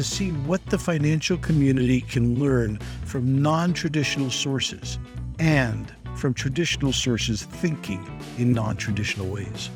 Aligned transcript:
to 0.00 0.04
see 0.04 0.30
what 0.30 0.64
the 0.70 0.78
financial 0.78 1.36
community 1.36 2.00
can 2.00 2.40
learn 2.40 2.78
from 3.04 3.42
non 3.42 3.74
traditional 3.74 4.30
sources 4.30 4.98
and 5.38 5.94
from 6.16 6.32
traditional 6.32 6.90
sources 6.90 7.42
thinking 7.42 8.02
in 8.38 8.50
non 8.50 8.78
traditional 8.78 9.26
ways. 9.26 9.68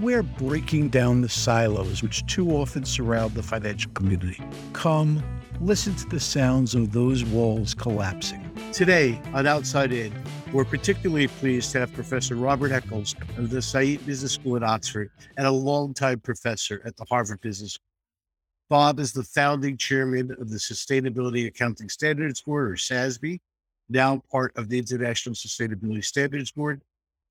We're 0.00 0.22
breaking 0.22 0.90
down 0.90 1.22
the 1.22 1.28
silos 1.28 2.04
which 2.04 2.24
too 2.26 2.52
often 2.52 2.84
surround 2.84 3.34
the 3.34 3.42
financial 3.42 3.90
community. 3.94 4.40
Come, 4.74 5.24
listen 5.60 5.96
to 5.96 6.08
the 6.08 6.20
sounds 6.20 6.76
of 6.76 6.92
those 6.92 7.24
walls 7.24 7.74
collapsing. 7.74 8.48
Today 8.72 9.20
on 9.34 9.48
Outside 9.48 9.92
In, 9.92 10.12
we're 10.52 10.66
particularly 10.66 11.26
pleased 11.26 11.72
to 11.72 11.80
have 11.80 11.92
Professor 11.94 12.36
Robert 12.36 12.70
Eccles 12.70 13.16
of 13.36 13.50
the 13.50 13.58
Saïd 13.58 14.06
Business 14.06 14.34
School 14.34 14.54
at 14.54 14.62
Oxford 14.62 15.10
and 15.36 15.48
a 15.48 15.50
longtime 15.50 16.20
professor 16.20 16.80
at 16.84 16.96
the 16.96 17.04
Harvard 17.10 17.40
Business. 17.40 17.76
Bob 18.70 19.00
is 19.00 19.12
the 19.12 19.22
founding 19.22 19.78
chairman 19.78 20.30
of 20.32 20.50
the 20.50 20.58
Sustainability 20.58 21.46
Accounting 21.46 21.88
Standards 21.88 22.42
Board, 22.42 22.70
or 22.70 22.74
SASB, 22.74 23.40
now 23.88 24.22
part 24.30 24.54
of 24.58 24.68
the 24.68 24.78
International 24.78 25.34
Sustainability 25.34 26.04
Standards 26.04 26.50
Board. 26.50 26.82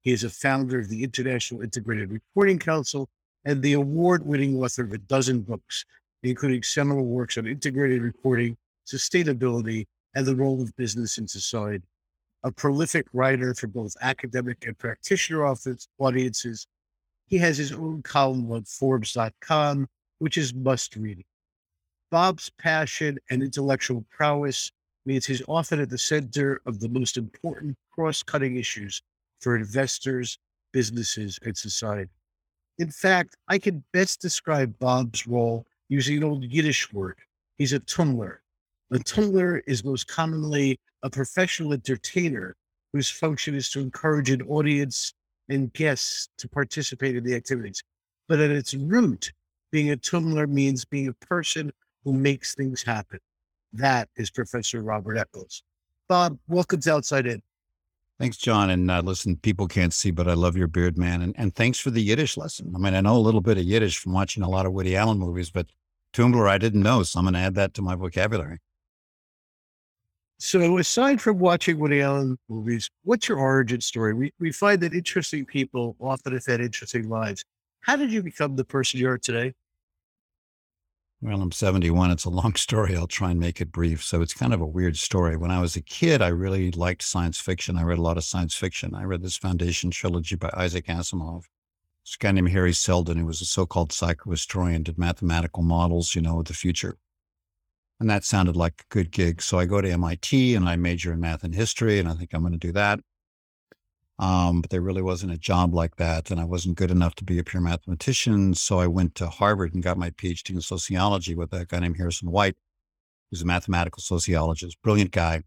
He 0.02 0.12
is 0.12 0.24
a 0.24 0.32
founder 0.32 0.80
of 0.80 0.90
the 0.90 1.04
International 1.04 1.62
Integrated 1.62 2.12
Reporting 2.12 2.58
Council 2.58 3.08
and 3.46 3.62
the 3.62 3.74
award 3.74 4.26
winning 4.26 4.58
author 4.58 4.84
of 4.84 4.94
a 4.94 4.98
dozen 4.98 5.42
books, 5.42 5.86
including 6.24 6.64
seminal 6.64 7.06
works 7.06 7.38
on 7.38 7.46
integrated 7.46 8.02
reporting, 8.02 8.58
sustainability, 8.88 9.86
and 10.16 10.26
the 10.26 10.36
role 10.36 10.60
of 10.62 10.76
business 10.76 11.20
in 11.20 11.28
society. 11.28 11.86
A 12.44 12.52
prolific 12.52 13.06
writer 13.14 13.54
for 13.54 13.68
both 13.68 13.96
academic 14.02 14.66
and 14.66 14.78
practitioner 14.78 15.46
audiences, 16.00 16.66
he 17.28 17.38
has 17.38 17.58
his 17.58 17.74
own 17.74 18.02
column 18.02 18.52
on 18.52 18.64
Forbes.com, 18.64 19.88
which 20.20 20.38
is 20.38 20.54
must 20.54 20.96
reading. 20.96 21.26
Bob's 22.10 22.50
passion 22.58 23.18
and 23.30 23.44
intellectual 23.44 24.06
prowess 24.10 24.72
means 25.06 25.26
he's 25.26 25.42
often 25.48 25.80
at 25.80 25.90
the 25.90 25.98
center 25.98 26.62
of 26.66 26.80
the 26.80 26.90
most 26.90 27.18
important 27.18 27.76
cross 27.92 28.24
cutting 28.24 28.58
issues 28.58 29.02
for 29.42 29.56
investors, 29.56 30.38
businesses, 30.72 31.38
and 31.44 31.56
society. 31.56 32.10
In 32.80 32.92
fact, 32.92 33.36
I 33.48 33.58
can 33.58 33.84
best 33.92 34.22
describe 34.22 34.78
Bob's 34.80 35.28
role 35.28 35.66
using 35.90 36.18
an 36.18 36.24
old 36.24 36.44
Yiddish 36.44 36.94
word. 36.94 37.18
He's 37.58 37.74
a 37.74 37.80
tummler. 37.80 38.42
A 38.92 39.00
tummler 39.00 39.64
is 39.68 39.84
most 39.84 40.08
commonly 40.08 40.80
a 41.04 41.10
professional 41.10 41.74
entertainer 41.74 42.56
whose 42.94 43.10
function 43.10 43.56
is 43.56 43.70
to 43.72 43.80
encourage 43.80 44.30
an 44.30 44.42
audience 44.44 45.14
and 45.50 45.74
guests 45.74 46.30
to 46.38 46.48
participate 46.48 47.16
in 47.16 47.24
the 47.24 47.36
activities. 47.36 47.84
But 48.28 48.40
at 48.40 48.52
its 48.52 48.74
root, 48.74 49.32
being 49.72 49.92
a 49.92 49.98
tummler 49.98 50.48
means 50.48 50.86
being 50.86 51.08
a 51.08 51.26
person 51.26 51.72
who 52.08 52.14
makes 52.14 52.56
things 52.56 52.82
happen. 52.82 53.20
That 53.74 54.08
is 54.16 54.32
Professor 54.32 54.82
Robert 54.82 55.18
Eccles. 55.18 55.62
Bob, 56.08 56.40
welcome 56.48 56.80
to 56.80 56.94
Outside 56.94 57.28
In. 57.28 57.42
Thanks, 58.18 58.38
John. 58.38 58.70
And 58.70 58.90
uh, 58.90 59.02
listen, 59.02 59.36
people 59.36 59.68
can't 59.68 59.94
see, 59.94 60.12
but 60.12 60.26
I 60.26 60.34
love 60.34 60.56
your 60.56 60.70
beard, 60.70 60.98
man. 60.98 61.22
And, 61.22 61.36
and 61.38 61.54
thanks 61.54 61.80
for 61.80 61.92
the 61.92 62.02
Yiddish 62.02 62.38
lesson. 62.38 62.72
I 62.74 62.80
mean, 62.80 62.96
I 62.96 63.02
know 63.02 63.18
a 63.18 63.20
little 63.20 63.42
bit 63.42 63.58
of 63.58 63.66
Yiddish 63.66 63.98
from 63.98 64.14
watching 64.14 64.42
a 64.42 64.50
lot 64.50 64.66
of 64.66 64.72
Woody 64.72 64.96
Allen 64.96 65.20
movies, 65.20 65.52
but 65.52 65.68
Tummler, 66.14 66.48
I 66.48 66.58
didn't 66.58 66.82
know. 66.82 67.04
So 67.04 67.20
I'm 67.20 67.26
going 67.26 67.34
to 67.34 67.42
add 67.42 67.56
that 67.56 67.74
to 67.74 67.82
my 67.82 67.96
vocabulary. 67.96 68.60
So, 70.40 70.78
aside 70.78 71.20
from 71.20 71.40
watching 71.40 71.78
Woody 71.78 72.02
Allen 72.02 72.38
movies, 72.48 72.90
what's 73.04 73.28
your 73.28 73.40
origin 73.40 73.82
story? 73.82 74.14
We, 74.14 74.34
we 74.40 74.54
find 74.54 74.80
that 74.80 74.94
interesting 74.94 75.46
people 75.46 75.98
often 76.00 76.32
have 76.32 76.46
had 76.46 76.62
interesting 76.62 77.10
lives. 77.10 77.44
How 77.82 77.98
did 77.98 78.14
you 78.14 78.24
become 78.24 78.56
the 78.56 78.64
person 78.64 78.98
you 79.02 79.10
are 79.10 79.18
today? 79.18 79.54
Well, 81.20 81.42
I'm 81.42 81.52
71. 81.52 82.12
It's 82.12 82.26
a 82.26 82.30
long 82.30 82.54
story. 82.56 82.96
I'll 82.96 83.08
try 83.08 83.32
and 83.32 83.40
make 83.40 83.60
it 83.60 83.72
brief. 83.72 84.04
So 84.04 84.22
it's 84.22 84.36
kind 84.36 84.54
of 84.54 84.62
a 84.62 84.68
weird 84.68 84.98
story. 84.98 85.36
When 85.36 85.50
I 85.50 85.60
was 85.60 85.76
a 85.76 85.82
kid, 85.82 86.22
I 86.22 86.28
really 86.28 86.72
liked 86.72 87.02
science 87.02 87.40
fiction. 87.40 87.78
I 87.78 87.84
read 87.84 87.98
a 87.98 88.04
lot 88.04 88.18
of 88.18 88.24
science 88.24 88.54
fiction. 88.54 88.94
I 88.94 89.04
read 89.04 89.24
this 89.24 89.38
Foundation 89.38 89.90
trilogy 89.90 90.36
by 90.36 90.52
Isaac 90.54 90.86
Asimov. 90.86 91.46
This 92.06 92.16
guy 92.18 92.32
named 92.32 92.52
Hari 92.52 92.74
Seldon, 92.74 93.18
who 93.18 93.26
was 93.26 93.42
a 93.42 93.46
so-called 93.46 93.90
psychohistorian, 93.90 94.84
did 94.84 94.98
mathematical 94.98 95.64
models, 95.64 96.14
you 96.14 96.22
know, 96.22 96.40
of 96.40 96.46
the 96.46 96.54
future. 96.54 96.98
And 98.00 98.08
that 98.12 98.24
sounded 98.24 98.56
like 98.56 98.82
a 98.82 98.94
good 98.94 99.12
gig. 99.12 99.42
So 99.42 99.58
I 99.58 99.66
go 99.66 99.82
to 99.82 99.92
MIT 99.92 100.54
and 100.54 100.70
I 100.70 100.76
major 100.76 101.12
in 101.12 101.20
math 101.20 101.44
and 101.44 101.56
history, 101.56 101.98
and 101.98 102.08
I 102.08 102.14
think 102.14 102.32
I'm 102.34 102.42
going 102.42 102.54
to 102.54 102.60
do 102.60 102.72
that. 102.74 103.00
Um, 104.20 104.62
but 104.62 104.72
there 104.72 104.82
really 104.82 105.04
wasn't 105.04 105.32
a 105.32 105.38
job 105.38 105.74
like 105.74 105.98
that. 105.98 106.32
And 106.32 106.40
I 106.40 106.44
wasn't 106.44 106.78
good 106.78 106.90
enough 106.90 107.16
to 107.16 107.24
be 107.24 107.38
a 107.38 107.44
pure 107.44 107.62
mathematician. 107.62 108.56
So 108.56 108.80
I 108.80 108.88
went 108.88 109.14
to 109.16 109.28
Harvard 109.28 109.74
and 109.74 109.84
got 109.84 109.98
my 109.98 110.10
PhD 110.10 110.52
in 110.52 110.62
sociology 110.62 111.36
with 111.36 111.54
a 111.54 111.66
guy 111.66 111.80
named 111.80 111.98
Harrison 111.98 112.32
White, 112.32 112.56
who's 113.30 113.44
a 113.44 113.46
mathematical 113.46 114.02
sociologist, 114.02 114.82
brilliant 114.82 115.12
guy, 115.12 115.44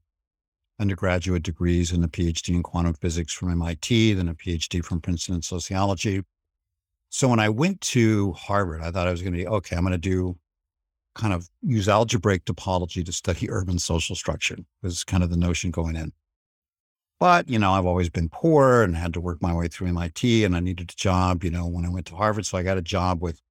undergraduate 0.78 1.42
degrees 1.42 1.92
and 1.92 2.04
a 2.04 2.09
PhD 2.09 2.54
in 2.54 2.62
quantum 2.62 2.94
physics 2.94 3.32
from 3.32 3.50
MIT, 3.50 4.14
then 4.14 4.28
a 4.28 4.34
PhD 4.34 4.84
from 4.84 5.00
Princeton 5.00 5.36
in 5.36 5.42
sociology. 5.42 6.22
So 7.10 7.28
when 7.28 7.41
I 7.41 7.48
went 7.48 7.80
to 7.82 8.32
Harvard, 8.32 8.82
I 8.82 8.91
thought 8.91 9.09
I 9.09 9.10
was 9.10 9.20
going 9.20 9.32
to 9.32 9.38
be 9.38 9.47
okay, 9.47 9.76
I'm 9.76 9.82
going 9.82 9.92
to 9.92 9.98
do 9.98 10.38
kind 11.16 11.34
of 11.34 11.48
use 11.60 11.88
algebraic 11.88 12.44
topology 12.44 13.04
to 13.04 13.12
study 13.12 13.50
urban 13.50 13.78
social 13.78 14.16
structure 14.16 14.56
was 14.82 15.04
kind 15.04 15.22
of 15.22 15.30
the 15.30 15.36
notion 15.36 15.70
going 15.70 15.97
in. 15.97 16.12
But, 17.20 17.50
you 17.50 17.58
know, 17.58 17.72
I've 17.72 17.84
always 17.84 18.08
been 18.08 18.31
poor 18.31 18.82
and 18.82 18.97
had 18.97 19.12
to 19.12 19.20
work 19.20 19.42
my 19.42 19.54
way 19.54 19.69
through 19.69 19.88
MIT 19.88 20.42
and 20.42 20.56
I 20.56 20.60
needed 20.60 20.91
a 20.91 20.97
job, 20.97 21.44
you 21.44 21.50
know, 21.50 21.66
when 21.66 21.84
I 21.84 21.91
went 21.91 22.06
to 22.06 22.16
Harvard. 22.16 22.47
So 22.47 22.56
I 22.56 22.62
got 22.62 22.78
a 22.78 22.82
job 22.82 23.20
with 23.20 23.42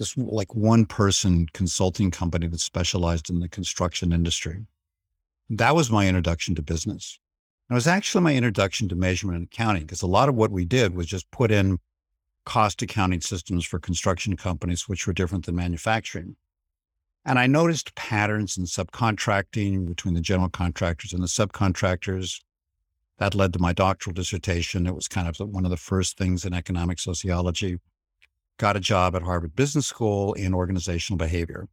this 0.00 0.16
like 0.16 0.52
one 0.52 0.84
person 0.84 1.46
consulting 1.52 2.10
company 2.10 2.48
that 2.48 2.58
specialized 2.58 3.30
in 3.30 3.38
the 3.38 3.48
construction 3.48 4.12
industry. 4.12 4.66
That 5.48 5.76
was 5.76 5.92
my 5.92 6.08
introduction 6.08 6.56
to 6.56 6.62
business. 6.62 7.20
It 7.70 7.74
was 7.74 7.86
actually 7.86 8.24
my 8.24 8.34
introduction 8.34 8.88
to 8.88 8.96
measurement 8.96 9.38
and 9.38 9.46
accounting 9.46 9.82
because 9.82 10.02
a 10.02 10.08
lot 10.08 10.28
of 10.28 10.34
what 10.34 10.50
we 10.50 10.64
did 10.64 10.96
was 10.96 11.06
just 11.06 11.30
put 11.30 11.52
in 11.52 11.78
cost 12.44 12.82
accounting 12.82 13.20
systems 13.20 13.64
for 13.64 13.78
construction 13.78 14.36
companies, 14.36 14.88
which 14.88 15.06
were 15.06 15.12
different 15.12 15.46
than 15.46 15.54
manufacturing. 15.54 16.34
And 17.24 17.38
I 17.38 17.46
noticed 17.46 17.94
patterns 17.94 18.58
in 18.58 18.64
subcontracting 18.64 19.86
between 19.86 20.14
the 20.14 20.20
general 20.20 20.50
contractors 20.50 21.12
and 21.12 21.22
the 21.22 21.28
subcontractors 21.28 22.40
that 23.18 23.34
led 23.34 23.52
to 23.52 23.58
my 23.58 23.72
doctoral 23.72 24.14
dissertation. 24.14 24.86
It 24.86 24.94
was 24.94 25.08
kind 25.08 25.28
of 25.28 25.36
one 25.38 25.64
of 25.64 25.70
the 25.70 25.76
first 25.76 26.18
things 26.18 26.44
in 26.44 26.52
economic 26.52 26.98
sociology. 26.98 27.78
Got 28.58 28.76
a 28.76 28.80
job 28.80 29.14
at 29.14 29.22
Harvard 29.22 29.54
Business 29.54 29.86
School 29.86 30.32
in 30.34 30.54
organizational 30.54 31.18
behavior. 31.18 31.68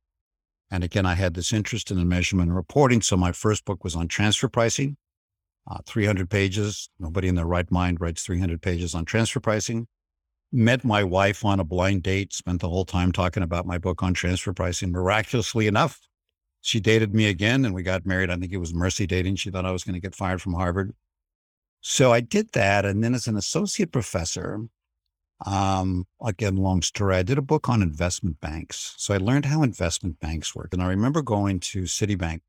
And 0.69 0.83
again, 0.83 1.05
I 1.05 1.15
had 1.15 1.33
this 1.33 1.51
interest 1.51 1.91
in 1.91 2.07
measurement 2.07 2.47
and 2.47 2.55
reporting. 2.55 3.01
So 3.01 3.17
my 3.17 3.31
first 3.31 3.65
book 3.65 3.83
was 3.83 3.95
on 3.95 4.07
transfer 4.07 4.47
pricing, 4.47 4.97
uh, 5.69 5.79
300 5.85 6.29
pages. 6.29 6.89
Nobody 6.99 7.27
in 7.27 7.35
their 7.35 7.45
right 7.45 7.69
mind 7.69 7.99
writes 7.99 8.23
300 8.23 8.61
pages 8.61 8.95
on 8.95 9.03
transfer 9.03 9.39
pricing. 9.39 9.87
Met 10.53 10.83
my 10.83 11.03
wife 11.03 11.45
on 11.45 11.59
a 11.59 11.63
blind 11.63 12.03
date, 12.03 12.33
spent 12.33 12.61
the 12.61 12.69
whole 12.69 12.85
time 12.85 13.11
talking 13.11 13.43
about 13.43 13.65
my 13.65 13.77
book 13.77 14.01
on 14.03 14.13
transfer 14.13 14.53
pricing. 14.53 14.91
Miraculously 14.91 15.67
enough, 15.67 15.99
she 16.61 16.79
dated 16.79 17.13
me 17.13 17.27
again 17.27 17.65
and 17.65 17.73
we 17.73 17.83
got 17.83 18.05
married. 18.05 18.29
I 18.29 18.37
think 18.37 18.51
it 18.51 18.57
was 18.57 18.73
mercy 18.73 19.07
dating. 19.07 19.37
She 19.37 19.49
thought 19.49 19.65
I 19.65 19.71
was 19.71 19.83
going 19.83 19.93
to 19.95 19.99
get 19.99 20.15
fired 20.15 20.41
from 20.41 20.53
Harvard. 20.53 20.93
So 21.81 22.13
I 22.13 22.21
did 22.21 22.51
that. 22.53 22.85
And 22.85 23.03
then 23.03 23.13
as 23.13 23.27
an 23.27 23.35
associate 23.35 23.91
professor, 23.91 24.59
um, 25.45 26.05
again, 26.23 26.55
long 26.55 26.83
story, 26.83 27.15
I 27.15 27.23
did 27.23 27.39
a 27.39 27.43
book 27.43 27.67
on 27.67 27.81
investment 27.81 28.39
banks. 28.39 28.93
So 28.97 29.13
I 29.13 29.17
learned 29.17 29.45
how 29.45 29.63
investment 29.63 30.19
banks 30.19 30.55
work. 30.55 30.69
And 30.73 30.81
I 30.81 30.87
remember 30.87 31.23
going 31.23 31.59
to 31.61 31.83
Citibank, 31.83 32.41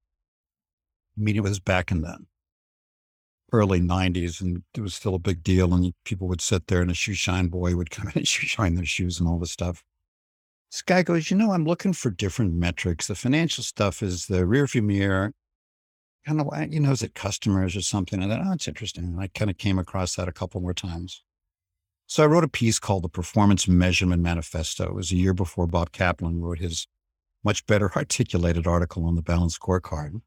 meeting 1.17 1.43
with 1.43 1.53
us 1.53 1.59
back 1.59 1.91
in 1.91 2.03
the 2.03 2.19
early 3.53 3.81
90s, 3.81 4.41
and 4.41 4.63
it 4.75 4.81
was 4.81 4.95
still 4.95 5.15
a 5.15 5.19
big 5.19 5.43
deal. 5.43 5.73
And 5.73 5.95
people 6.05 6.29
would 6.29 6.43
sit 6.43 6.67
there, 6.67 6.83
and 6.83 6.91
a 6.91 6.95
shoe 6.95 7.15
shine 7.15 7.49
boy 7.49 7.75
would 7.75 7.91
come 7.91 8.09
in 8.09 8.13
and 8.17 8.29
shoe 8.29 8.47
shine 8.47 8.75
their 8.75 8.85
shoes 8.85 9.19
and 9.19 9.29
all 9.29 9.39
this 9.39 9.53
stuff. 9.53 9.83
This 10.71 10.83
guy 10.83 11.03
goes, 11.03 11.31
You 11.31 11.39
know, 11.39 11.53
I'm 11.53 11.65
looking 11.65 11.95
for 11.95 12.11
different 12.11 12.55
metrics. 12.55 13.07
The 13.07 13.15
financial 13.15 13.65
stuff 13.65 14.03
is 14.03 14.27
the 14.27 14.43
rearview 14.43 14.83
mirror 14.83 15.33
kind 16.27 16.41
of, 16.41 16.73
you 16.73 16.81
know, 16.81 16.93
is 16.93 17.03
it 17.03 17.15
customers 17.15 17.77
or 17.77 17.83
something? 17.83 18.23
And 18.23 18.31
then, 18.31 18.43
oh, 18.45 18.53
it's 18.53 18.69
interesting. 18.69 19.05
And 19.05 19.21
I 19.21 19.29
kind 19.29 19.51
of 19.51 19.59
came 19.59 19.79
across 19.79 20.17
that 20.17 20.29
a 20.29 20.33
couple 20.33 20.61
more 20.61 20.75
times. 20.75 21.23
So 22.07 22.23
I 22.23 22.27
wrote 22.27 22.45
a 22.45 22.49
piece 22.49 22.79
called 22.79 23.05
the 23.05 23.09
Performance 23.09 23.67
Measurement 23.67 24.23
Manifesto. 24.23 24.85
It 24.85 24.95
was 24.95 25.13
a 25.13 25.17
year 25.17 25.35
before 25.35 25.67
Bob 25.67 25.93
Kaplan 25.93 26.41
wrote 26.41 26.59
his 26.59 26.87
much 27.45 27.67
better 27.67 27.91
articulated 27.97 28.67
article 28.67 29.07
on 29.07 29.15
the 29.15 29.23
balanced 29.23 29.61
scorecard. 29.61 30.21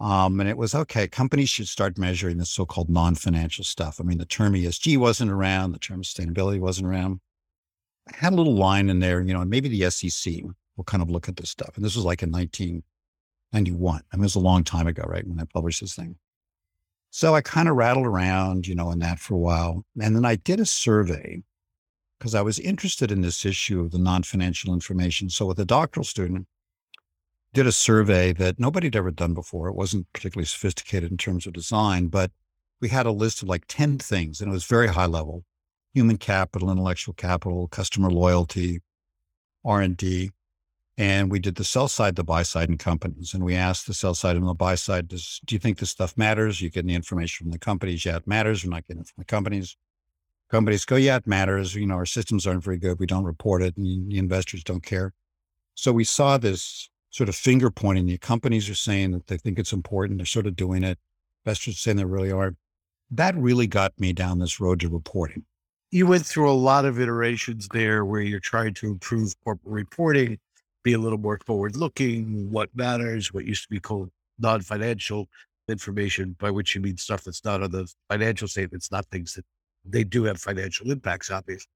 Um, 0.00 0.38
and 0.38 0.48
it 0.48 0.56
was 0.56 0.74
okay, 0.74 1.08
companies 1.08 1.48
should 1.48 1.66
start 1.66 1.98
measuring 1.98 2.38
the 2.38 2.46
so 2.46 2.64
called 2.64 2.88
non 2.88 3.16
financial 3.16 3.64
stuff. 3.64 4.00
I 4.00 4.04
mean, 4.04 4.18
the 4.18 4.26
term 4.26 4.52
ESG 4.52 4.96
wasn't 4.96 5.32
around, 5.32 5.72
the 5.72 5.78
term 5.78 6.02
sustainability 6.02 6.60
wasn't 6.60 6.86
around. 6.86 7.20
I 8.08 8.16
had 8.16 8.32
a 8.32 8.36
little 8.36 8.54
line 8.54 8.90
in 8.90 9.00
there, 9.00 9.20
you 9.20 9.34
know, 9.34 9.44
maybe 9.44 9.68
the 9.68 9.90
SEC 9.90 10.34
will 10.76 10.84
kind 10.84 11.02
of 11.02 11.10
look 11.10 11.28
at 11.28 11.36
this 11.36 11.50
stuff. 11.50 11.76
And 11.76 11.84
this 11.84 11.96
was 11.96 12.04
like 12.04 12.22
in 12.22 12.30
1991. 13.52 14.02
I 14.12 14.16
mean, 14.16 14.22
it 14.22 14.26
was 14.26 14.34
a 14.34 14.40
long 14.40 14.64
time 14.64 14.86
ago, 14.86 15.04
right? 15.06 15.26
When 15.26 15.40
I 15.40 15.44
published 15.52 15.80
this 15.80 15.94
thing. 15.94 16.16
So 17.10 17.34
I 17.34 17.40
kind 17.40 17.68
of 17.68 17.76
rattled 17.76 18.06
around, 18.06 18.66
you 18.66 18.74
know, 18.74 18.90
in 18.90 18.98
that 18.98 19.18
for 19.18 19.34
a 19.34 19.38
while. 19.38 19.84
And 20.00 20.14
then 20.14 20.24
I 20.24 20.36
did 20.36 20.60
a 20.60 20.66
survey 20.66 21.42
because 22.18 22.34
I 22.34 22.42
was 22.42 22.58
interested 22.58 23.10
in 23.10 23.22
this 23.22 23.46
issue 23.46 23.80
of 23.80 23.90
the 23.90 23.98
non 23.98 24.22
financial 24.22 24.74
information. 24.74 25.30
So 25.30 25.46
with 25.46 25.58
a 25.58 25.64
doctoral 25.64 26.04
student, 26.04 26.46
did 27.54 27.66
a 27.66 27.72
survey 27.72 28.32
that 28.34 28.60
nobody 28.60 28.88
had 28.88 28.96
ever 28.96 29.10
done 29.10 29.32
before. 29.32 29.68
It 29.68 29.74
wasn't 29.74 30.12
particularly 30.12 30.44
sophisticated 30.46 31.10
in 31.10 31.16
terms 31.16 31.46
of 31.46 31.54
design, 31.54 32.08
but 32.08 32.30
we 32.80 32.88
had 32.88 33.06
a 33.06 33.12
list 33.12 33.42
of 33.42 33.48
like 33.48 33.64
10 33.68 33.98
things 33.98 34.40
and 34.40 34.50
it 34.50 34.52
was 34.52 34.64
very 34.64 34.88
high 34.88 35.06
level 35.06 35.44
human 35.94 36.16
capital 36.16 36.70
intellectual 36.70 37.14
capital 37.14 37.66
customer 37.68 38.10
loyalty 38.10 38.80
r&d 39.64 40.30
and 40.98 41.30
we 41.30 41.38
did 41.38 41.54
the 41.54 41.64
sell 41.64 41.88
side 41.88 42.16
the 42.16 42.24
buy 42.24 42.42
side 42.42 42.68
and 42.68 42.78
companies 42.78 43.32
and 43.32 43.42
we 43.42 43.54
asked 43.54 43.86
the 43.86 43.94
sell 43.94 44.14
side 44.14 44.36
and 44.36 44.46
the 44.46 44.52
buy 44.52 44.74
side 44.74 45.08
does, 45.08 45.40
do 45.46 45.54
you 45.54 45.58
think 45.58 45.78
this 45.78 45.90
stuff 45.90 46.16
matters 46.18 46.60
You're 46.60 46.70
getting 46.70 46.88
the 46.88 46.94
information 46.94 47.44
from 47.44 47.52
the 47.52 47.58
companies 47.58 48.04
yeah 48.04 48.16
it 48.16 48.26
matters 48.26 48.64
we're 48.64 48.70
not 48.70 48.86
getting 48.86 49.00
it 49.00 49.08
from 49.08 49.22
the 49.22 49.24
companies 49.24 49.76
companies 50.50 50.84
go 50.84 50.96
yeah 50.96 51.16
it 51.16 51.26
matters 51.26 51.74
you 51.74 51.86
know 51.86 51.94
our 51.94 52.06
systems 52.06 52.46
aren't 52.46 52.64
very 52.64 52.78
good 52.78 52.98
we 52.98 53.06
don't 53.06 53.24
report 53.24 53.62
it 53.62 53.76
and 53.78 54.10
the 54.10 54.18
investors 54.18 54.62
don't 54.62 54.84
care 54.84 55.14
so 55.74 55.92
we 55.92 56.04
saw 56.04 56.36
this 56.36 56.90
sort 57.10 57.28
of 57.28 57.36
finger 57.36 57.70
pointing. 57.70 58.06
The 58.06 58.18
companies 58.18 58.68
are 58.68 58.74
saying 58.74 59.12
that 59.12 59.26
they 59.26 59.38
think 59.38 59.58
it's 59.58 59.72
important. 59.72 60.18
They're 60.18 60.26
sort 60.26 60.46
of 60.46 60.56
doing 60.56 60.82
it. 60.82 60.98
Investors 61.44 61.78
saying 61.78 61.96
they 61.96 62.04
really 62.04 62.32
are. 62.32 62.54
That 63.10 63.36
really 63.36 63.66
got 63.66 63.98
me 63.98 64.12
down 64.12 64.38
this 64.38 64.60
road 64.60 64.80
to 64.80 64.88
reporting. 64.88 65.44
You 65.90 66.06
went 66.06 66.26
through 66.26 66.50
a 66.50 66.52
lot 66.52 66.84
of 66.84 67.00
iterations 67.00 67.68
there 67.72 68.04
where 68.04 68.20
you're 68.20 68.40
trying 68.40 68.74
to 68.74 68.88
improve 68.88 69.34
corporate 69.42 69.72
reporting, 69.72 70.38
be 70.82 70.92
a 70.92 70.98
little 70.98 71.18
more 71.18 71.38
forward 71.46 71.76
looking, 71.76 72.50
what 72.50 72.70
matters, 72.74 73.32
what 73.32 73.44
used 73.44 73.62
to 73.64 73.68
be 73.68 73.80
called 73.80 74.10
non 74.38 74.60
financial 74.60 75.28
information, 75.68 76.36
by 76.38 76.50
which 76.50 76.74
you 76.74 76.80
mean 76.80 76.96
stuff 76.96 77.24
that's 77.24 77.44
not 77.44 77.62
on 77.62 77.70
the 77.70 77.92
financial 78.08 78.48
statements, 78.48 78.90
not 78.90 79.06
things 79.06 79.34
that 79.34 79.44
they 79.84 80.04
do 80.04 80.24
have 80.24 80.40
financial 80.40 80.90
impacts, 80.90 81.30
obviously. 81.30 81.68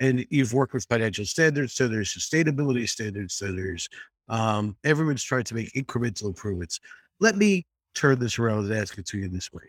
And 0.00 0.26
you've 0.30 0.54
worked 0.54 0.72
with 0.72 0.86
financial 0.88 1.26
standards, 1.26 1.74
so 1.74 1.86
there's 1.86 2.14
sustainability 2.14 2.88
standards, 2.88 3.34
so 3.34 3.52
there's 3.52 3.88
um, 4.28 4.76
everyone's 4.84 5.22
trying 5.22 5.44
to 5.44 5.54
make 5.54 5.72
incremental 5.74 6.26
improvements. 6.26 6.80
Let 7.18 7.36
me 7.36 7.66
turn 7.94 8.18
this 8.18 8.38
around 8.38 8.64
and 8.64 8.74
ask 8.74 8.96
it 8.96 9.06
to 9.06 9.18
you 9.18 9.28
this 9.28 9.52
way. 9.52 9.64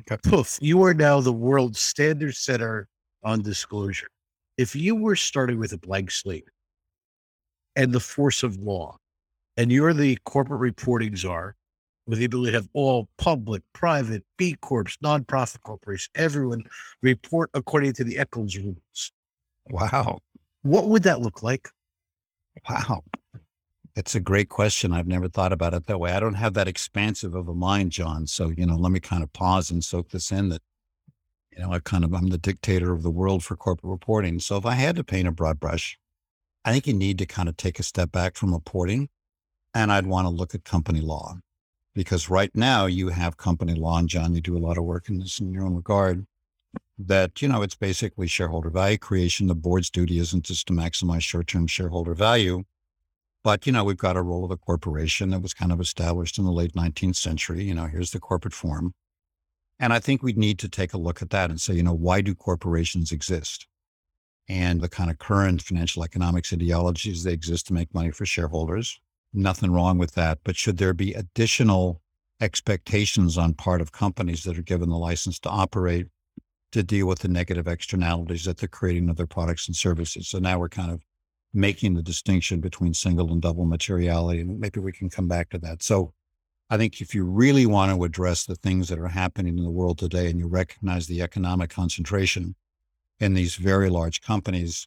Okay. 0.00 0.16
Poof, 0.28 0.58
you 0.60 0.82
are 0.82 0.94
now 0.94 1.20
the 1.20 1.32
world 1.32 1.76
standard 1.76 2.34
setter 2.34 2.88
on 3.22 3.42
disclosure. 3.42 4.08
If 4.56 4.74
you 4.76 4.94
were 4.94 5.16
starting 5.16 5.58
with 5.58 5.72
a 5.72 5.78
blank 5.78 6.10
slate 6.10 6.48
and 7.76 7.92
the 7.92 8.00
force 8.00 8.42
of 8.42 8.56
law, 8.56 8.96
and 9.56 9.70
you're 9.72 9.94
the 9.94 10.18
corporate 10.24 10.60
reporting 10.60 11.16
czar 11.16 11.56
with 12.06 12.18
the 12.18 12.24
ability 12.26 12.52
to 12.52 12.58
have 12.58 12.68
all 12.74 13.08
public, 13.16 13.62
private, 13.72 14.22
B 14.36 14.56
Corps, 14.60 14.96
nonprofit 15.02 15.62
corporations, 15.62 16.10
everyone 16.14 16.64
report 17.02 17.50
according 17.54 17.94
to 17.94 18.04
the 18.04 18.18
Eccles 18.18 18.56
rules. 18.56 19.12
Wow. 19.70 20.18
What 20.62 20.88
would 20.88 21.02
that 21.04 21.20
look 21.20 21.42
like? 21.42 21.70
Wow. 22.68 23.04
It's 23.96 24.14
a 24.14 24.20
great 24.20 24.48
question. 24.48 24.92
I've 24.92 25.06
never 25.06 25.28
thought 25.28 25.52
about 25.52 25.72
it 25.72 25.86
that 25.86 26.00
way. 26.00 26.12
I 26.12 26.20
don't 26.20 26.34
have 26.34 26.54
that 26.54 26.68
expansive 26.68 27.34
of 27.34 27.48
a 27.48 27.54
mind, 27.54 27.92
John. 27.92 28.26
So, 28.26 28.50
you 28.50 28.66
know, 28.66 28.76
let 28.76 28.92
me 28.92 29.00
kind 29.00 29.22
of 29.22 29.32
pause 29.32 29.70
and 29.70 29.84
soak 29.84 30.10
this 30.10 30.32
in 30.32 30.48
that, 30.48 30.62
you 31.56 31.62
know, 31.62 31.72
I 31.72 31.78
kind 31.78 32.04
of, 32.04 32.12
I'm 32.12 32.28
the 32.28 32.38
dictator 32.38 32.92
of 32.92 33.02
the 33.02 33.10
world 33.10 33.44
for 33.44 33.56
corporate 33.56 33.90
reporting. 33.90 34.40
So 34.40 34.56
if 34.56 34.66
I 34.66 34.74
had 34.74 34.96
to 34.96 35.04
paint 35.04 35.28
a 35.28 35.32
broad 35.32 35.60
brush, 35.60 35.96
I 36.64 36.72
think 36.72 36.86
you 36.86 36.94
need 36.94 37.18
to 37.18 37.26
kind 37.26 37.48
of 37.48 37.56
take 37.56 37.78
a 37.78 37.82
step 37.82 38.12
back 38.12 38.36
from 38.36 38.52
reporting 38.52 39.08
and 39.74 39.92
I'd 39.92 40.06
want 40.06 40.26
to 40.26 40.30
look 40.30 40.54
at 40.54 40.64
company 40.64 41.00
law 41.00 41.36
because 41.94 42.30
right 42.30 42.50
now 42.54 42.86
you 42.86 43.08
have 43.08 43.36
company 43.36 43.74
law 43.74 43.98
and 43.98 44.08
John, 44.08 44.34
you 44.34 44.40
do 44.40 44.56
a 44.56 44.58
lot 44.58 44.78
of 44.78 44.84
work 44.84 45.08
in 45.08 45.18
this 45.18 45.40
in 45.40 45.52
your 45.52 45.64
own 45.64 45.74
regard 45.74 46.26
that, 46.98 47.42
you 47.42 47.48
know, 47.48 47.62
it's 47.62 47.74
basically 47.74 48.26
shareholder 48.26 48.70
value 48.70 48.98
creation. 48.98 49.46
The 49.46 49.54
board's 49.54 49.90
duty 49.90 50.18
isn't 50.18 50.44
just 50.44 50.66
to 50.68 50.72
maximize 50.72 51.22
short-term 51.22 51.66
shareholder 51.66 52.14
value 52.14 52.64
but, 53.44 53.66
you 53.66 53.72
know, 53.72 53.84
we've 53.84 53.98
got 53.98 54.16
a 54.16 54.22
role 54.22 54.46
of 54.46 54.50
a 54.50 54.56
corporation 54.56 55.28
that 55.30 55.42
was 55.42 55.52
kind 55.52 55.70
of 55.70 55.78
established 55.78 56.38
in 56.38 56.46
the 56.46 56.50
late 56.50 56.72
19th 56.72 57.16
century. 57.16 57.62
You 57.62 57.74
know, 57.74 57.84
here's 57.84 58.10
the 58.10 58.18
corporate 58.18 58.54
form. 58.54 58.94
And 59.78 59.92
I 59.92 60.00
think 60.00 60.22
we 60.22 60.32
need 60.32 60.58
to 60.60 60.68
take 60.68 60.94
a 60.94 60.98
look 60.98 61.20
at 61.20 61.28
that 61.30 61.50
and 61.50 61.60
say, 61.60 61.74
you 61.74 61.82
know, 61.82 61.92
why 61.92 62.22
do 62.22 62.34
corporations 62.34 63.12
exist? 63.12 63.66
And 64.48 64.80
the 64.80 64.88
kind 64.88 65.10
of 65.10 65.18
current 65.18 65.62
financial 65.62 66.04
economics 66.04 66.52
ideologies, 66.52 67.22
they 67.22 67.32
exist 67.32 67.66
to 67.68 67.72
make 67.72 67.94
money 67.94 68.10
for 68.10 68.26
shareholders. 68.26 69.00
Nothing 69.32 69.72
wrong 69.72 69.98
with 69.98 70.14
that. 70.14 70.38
But 70.44 70.56
should 70.56 70.76
there 70.76 70.92
be 70.92 71.14
additional 71.14 72.02
expectations 72.40 73.38
on 73.38 73.54
part 73.54 73.80
of 73.80 73.92
companies 73.92 74.44
that 74.44 74.58
are 74.58 74.62
given 74.62 74.90
the 74.90 74.98
license 74.98 75.38
to 75.40 75.48
operate 75.48 76.08
to 76.72 76.82
deal 76.82 77.06
with 77.06 77.20
the 77.20 77.28
negative 77.28 77.68
externalities 77.68 78.44
that 78.44 78.58
they're 78.58 78.68
creating 78.68 79.08
of 79.08 79.16
their 79.16 79.26
products 79.26 79.66
and 79.66 79.74
services? 79.74 80.28
So 80.28 80.38
now 80.38 80.58
we're 80.58 80.68
kind 80.68 80.90
of 80.90 81.02
making 81.54 81.94
the 81.94 82.02
distinction 82.02 82.60
between 82.60 82.92
single 82.92 83.32
and 83.32 83.40
double 83.40 83.64
materiality. 83.64 84.40
And 84.40 84.58
maybe 84.58 84.80
we 84.80 84.92
can 84.92 85.08
come 85.08 85.28
back 85.28 85.50
to 85.50 85.58
that. 85.60 85.82
So 85.82 86.12
I 86.68 86.76
think 86.76 87.00
if 87.00 87.14
you 87.14 87.24
really 87.24 87.66
want 87.66 87.92
to 87.92 88.04
address 88.04 88.44
the 88.44 88.56
things 88.56 88.88
that 88.88 88.98
are 88.98 89.08
happening 89.08 89.56
in 89.56 89.64
the 89.64 89.70
world 89.70 89.98
today 89.98 90.28
and 90.28 90.38
you 90.38 90.48
recognize 90.48 91.06
the 91.06 91.22
economic 91.22 91.70
concentration 91.70 92.56
in 93.20 93.34
these 93.34 93.56
very 93.56 93.88
large 93.88 94.20
companies, 94.20 94.86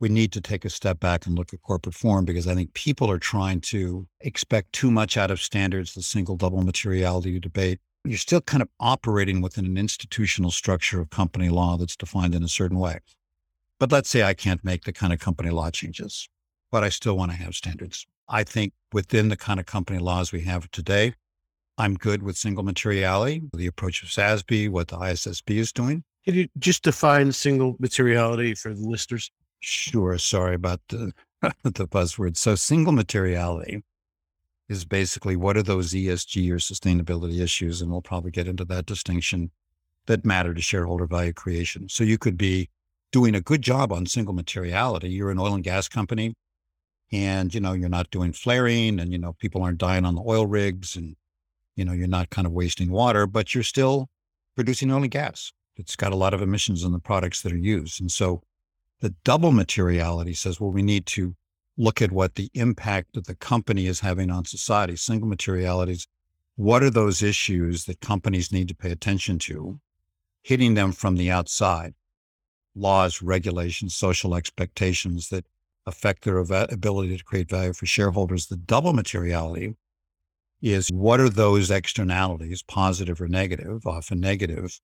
we 0.00 0.08
need 0.08 0.32
to 0.32 0.40
take 0.40 0.64
a 0.64 0.70
step 0.70 1.00
back 1.00 1.26
and 1.26 1.36
look 1.36 1.52
at 1.52 1.62
corporate 1.62 1.94
form 1.94 2.24
because 2.24 2.46
I 2.46 2.54
think 2.54 2.74
people 2.74 3.10
are 3.10 3.18
trying 3.18 3.60
to 3.62 4.06
expect 4.20 4.72
too 4.72 4.90
much 4.90 5.16
out 5.16 5.30
of 5.30 5.40
standards, 5.40 5.94
the 5.94 6.02
single 6.02 6.36
double 6.36 6.62
materiality 6.62 7.38
debate. 7.40 7.80
You're 8.04 8.18
still 8.18 8.42
kind 8.42 8.62
of 8.62 8.68
operating 8.80 9.40
within 9.40 9.64
an 9.64 9.78
institutional 9.78 10.50
structure 10.50 11.00
of 11.00 11.10
company 11.10 11.48
law 11.48 11.76
that's 11.78 11.96
defined 11.96 12.34
in 12.34 12.42
a 12.42 12.48
certain 12.48 12.78
way. 12.78 12.98
But 13.80 13.92
let's 13.92 14.10
say 14.10 14.22
I 14.22 14.34
can't 14.34 14.64
make 14.64 14.84
the 14.84 14.92
kind 14.92 15.12
of 15.12 15.20
company 15.20 15.50
law 15.50 15.70
changes, 15.70 16.28
but 16.70 16.84
I 16.84 16.90
still 16.90 17.16
want 17.16 17.30
to 17.30 17.36
have 17.38 17.54
standards. 17.54 18.06
I 18.28 18.44
think 18.44 18.72
within 18.92 19.28
the 19.28 19.36
kind 19.36 19.58
of 19.58 19.66
company 19.66 19.98
laws 19.98 20.32
we 20.32 20.42
have 20.42 20.70
today, 20.70 21.14
I'm 21.76 21.94
good 21.94 22.22
with 22.22 22.36
single 22.36 22.62
materiality, 22.62 23.42
the 23.52 23.66
approach 23.66 24.02
of 24.02 24.08
SASB, 24.08 24.68
what 24.70 24.88
the 24.88 24.98
ISSB 24.98 25.56
is 25.56 25.72
doing. 25.72 26.04
Can 26.24 26.34
you 26.34 26.48
just 26.58 26.82
define 26.82 27.32
single 27.32 27.76
materiality 27.78 28.54
for 28.54 28.72
the 28.72 28.80
listeners? 28.80 29.30
Sure. 29.60 30.16
Sorry 30.18 30.54
about 30.54 30.80
the, 30.88 31.12
the 31.62 31.86
buzzword. 31.86 32.36
So, 32.36 32.54
single 32.54 32.92
materiality 32.92 33.82
is 34.68 34.84
basically 34.84 35.36
what 35.36 35.56
are 35.56 35.62
those 35.62 35.92
ESG 35.92 36.50
or 36.50 36.56
sustainability 36.56 37.40
issues? 37.40 37.82
And 37.82 37.90
we'll 37.90 38.02
probably 38.02 38.30
get 38.30 38.48
into 38.48 38.64
that 38.66 38.86
distinction 38.86 39.50
that 40.06 40.24
matter 40.24 40.54
to 40.54 40.60
shareholder 40.62 41.06
value 41.06 41.32
creation. 41.32 41.88
So, 41.88 42.04
you 42.04 42.16
could 42.16 42.38
be 42.38 42.70
doing 43.12 43.34
a 43.34 43.40
good 43.40 43.62
job 43.62 43.92
on 43.92 44.06
single 44.06 44.34
materiality. 44.34 45.10
You're 45.10 45.30
an 45.30 45.38
oil 45.38 45.54
and 45.54 45.62
gas 45.62 45.88
company 45.88 46.34
and, 47.12 47.54
you 47.54 47.60
know, 47.60 47.72
you're 47.72 47.88
not 47.88 48.10
doing 48.10 48.32
flaring 48.32 48.98
and, 48.98 49.12
you 49.12 49.18
know, 49.18 49.34
people 49.34 49.62
aren't 49.62 49.78
dying 49.78 50.04
on 50.04 50.14
the 50.14 50.24
oil 50.26 50.46
rigs 50.46 50.96
and, 50.96 51.16
you 51.76 51.84
know, 51.84 51.92
you're 51.92 52.08
not 52.08 52.30
kind 52.30 52.46
of 52.46 52.52
wasting 52.52 52.90
water, 52.90 53.26
but 53.26 53.54
you're 53.54 53.62
still 53.62 54.08
producing 54.56 54.90
and 54.90 55.10
gas. 55.10 55.52
It's 55.76 55.96
got 55.96 56.12
a 56.12 56.16
lot 56.16 56.34
of 56.34 56.42
emissions 56.42 56.84
in 56.84 56.92
the 56.92 56.98
products 56.98 57.42
that 57.42 57.52
are 57.52 57.56
used. 57.56 58.00
And 58.00 58.10
so 58.10 58.42
the 59.00 59.14
double 59.24 59.52
materiality 59.52 60.34
says, 60.34 60.60
well, 60.60 60.70
we 60.70 60.82
need 60.82 61.06
to 61.06 61.34
look 61.76 62.00
at 62.00 62.12
what 62.12 62.36
the 62.36 62.50
impact 62.54 63.14
that 63.14 63.26
the 63.26 63.34
company 63.34 63.86
is 63.86 64.00
having 64.00 64.30
on 64.30 64.44
society. 64.44 64.96
Single 64.96 65.28
materialities, 65.28 66.06
what 66.56 66.82
are 66.82 66.90
those 66.90 67.22
issues 67.22 67.84
that 67.86 68.00
companies 68.00 68.52
need 68.52 68.68
to 68.68 68.74
pay 68.74 68.92
attention 68.92 69.38
to, 69.40 69.80
hitting 70.42 70.74
them 70.74 70.92
from 70.92 71.16
the 71.16 71.30
outside? 71.30 71.94
laws, 72.74 73.22
regulations, 73.22 73.94
social 73.94 74.34
expectations 74.34 75.28
that 75.28 75.46
affect 75.86 76.24
their 76.24 76.38
ability 76.38 77.16
to 77.16 77.24
create 77.24 77.48
value 77.48 77.72
for 77.72 77.86
shareholders. 77.86 78.46
The 78.46 78.56
double 78.56 78.92
materiality 78.92 79.76
is 80.62 80.88
what 80.88 81.20
are 81.20 81.28
those 81.28 81.70
externalities, 81.70 82.62
positive 82.62 83.20
or 83.20 83.28
negative, 83.28 83.86
often 83.86 84.18
negative, 84.18 84.80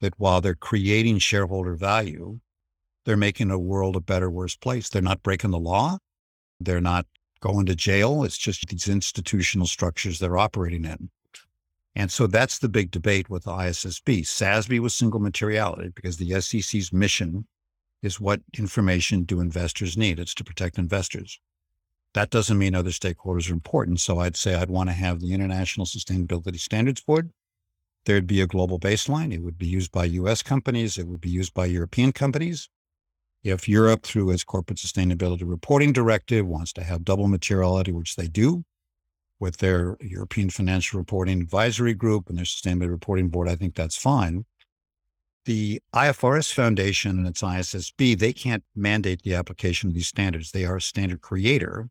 that 0.00 0.14
while 0.18 0.40
they're 0.40 0.54
creating 0.54 1.18
shareholder 1.18 1.74
value, 1.74 2.40
they're 3.04 3.16
making 3.16 3.50
a 3.50 3.58
world 3.58 3.96
a 3.96 4.00
better, 4.00 4.30
worse 4.30 4.56
place. 4.56 4.88
They're 4.88 5.02
not 5.02 5.22
breaking 5.22 5.52
the 5.52 5.58
law. 5.58 5.98
They're 6.60 6.80
not 6.80 7.06
going 7.40 7.66
to 7.66 7.74
jail. 7.74 8.24
It's 8.24 8.38
just 8.38 8.66
these 8.68 8.88
institutional 8.88 9.66
structures 9.66 10.18
they're 10.18 10.38
operating 10.38 10.84
in. 10.84 11.10
And 11.94 12.10
so 12.10 12.26
that's 12.26 12.58
the 12.58 12.68
big 12.68 12.90
debate 12.90 13.30
with 13.30 13.44
the 13.44 13.52
ISSB. 13.52 14.20
SASB 14.20 14.80
was 14.80 14.94
single 14.94 15.20
materiality 15.20 15.90
because 15.94 16.18
the 16.18 16.40
SEC's 16.40 16.92
mission 16.92 17.46
is 18.02 18.20
what 18.20 18.42
information 18.58 19.24
do 19.24 19.40
investors 19.40 19.96
need? 19.96 20.18
It's 20.18 20.34
to 20.34 20.44
protect 20.44 20.78
investors. 20.78 21.40
That 22.12 22.30
doesn't 22.30 22.58
mean 22.58 22.74
other 22.74 22.90
stakeholders 22.90 23.50
are 23.50 23.54
important. 23.54 24.00
So 24.00 24.18
I'd 24.18 24.36
say 24.36 24.54
I'd 24.54 24.70
want 24.70 24.90
to 24.90 24.94
have 24.94 25.20
the 25.20 25.32
International 25.32 25.86
Sustainability 25.86 26.58
Standards 26.58 27.00
Board. 27.00 27.30
There'd 28.06 28.26
be 28.26 28.40
a 28.40 28.46
global 28.46 28.78
baseline. 28.78 29.32
It 29.32 29.42
would 29.42 29.58
be 29.58 29.66
used 29.66 29.92
by 29.92 30.04
US 30.06 30.42
companies. 30.42 30.96
It 30.96 31.06
would 31.06 31.20
be 31.20 31.30
used 31.30 31.52
by 31.52 31.66
European 31.66 32.12
companies. 32.12 32.68
If 33.44 33.68
Europe, 33.68 34.02
through 34.02 34.30
its 34.30 34.42
corporate 34.42 34.78
sustainability 34.78 35.42
reporting 35.44 35.92
directive, 35.92 36.46
wants 36.46 36.72
to 36.74 36.84
have 36.84 37.04
double 37.04 37.28
materiality, 37.28 37.92
which 37.92 38.16
they 38.16 38.26
do 38.26 38.64
with 39.38 39.58
their 39.58 39.96
European 40.00 40.50
Financial 40.50 40.98
Reporting 40.98 41.42
Advisory 41.42 41.94
Group 41.94 42.28
and 42.28 42.38
their 42.38 42.44
Sustainability 42.44 42.90
Reporting 42.90 43.28
Board, 43.28 43.48
I 43.48 43.54
think 43.54 43.74
that's 43.74 43.96
fine. 43.96 44.46
The 45.44 45.80
IFRS 45.94 46.52
Foundation 46.52 47.18
and 47.18 47.26
its 47.26 47.42
ISSB, 47.42 48.18
they 48.18 48.32
can't 48.32 48.64
mandate 48.74 49.22
the 49.22 49.34
application 49.34 49.90
of 49.90 49.94
these 49.94 50.08
standards. 50.08 50.50
They 50.50 50.64
are 50.64 50.76
a 50.76 50.80
standard 50.80 51.20
creator 51.20 51.90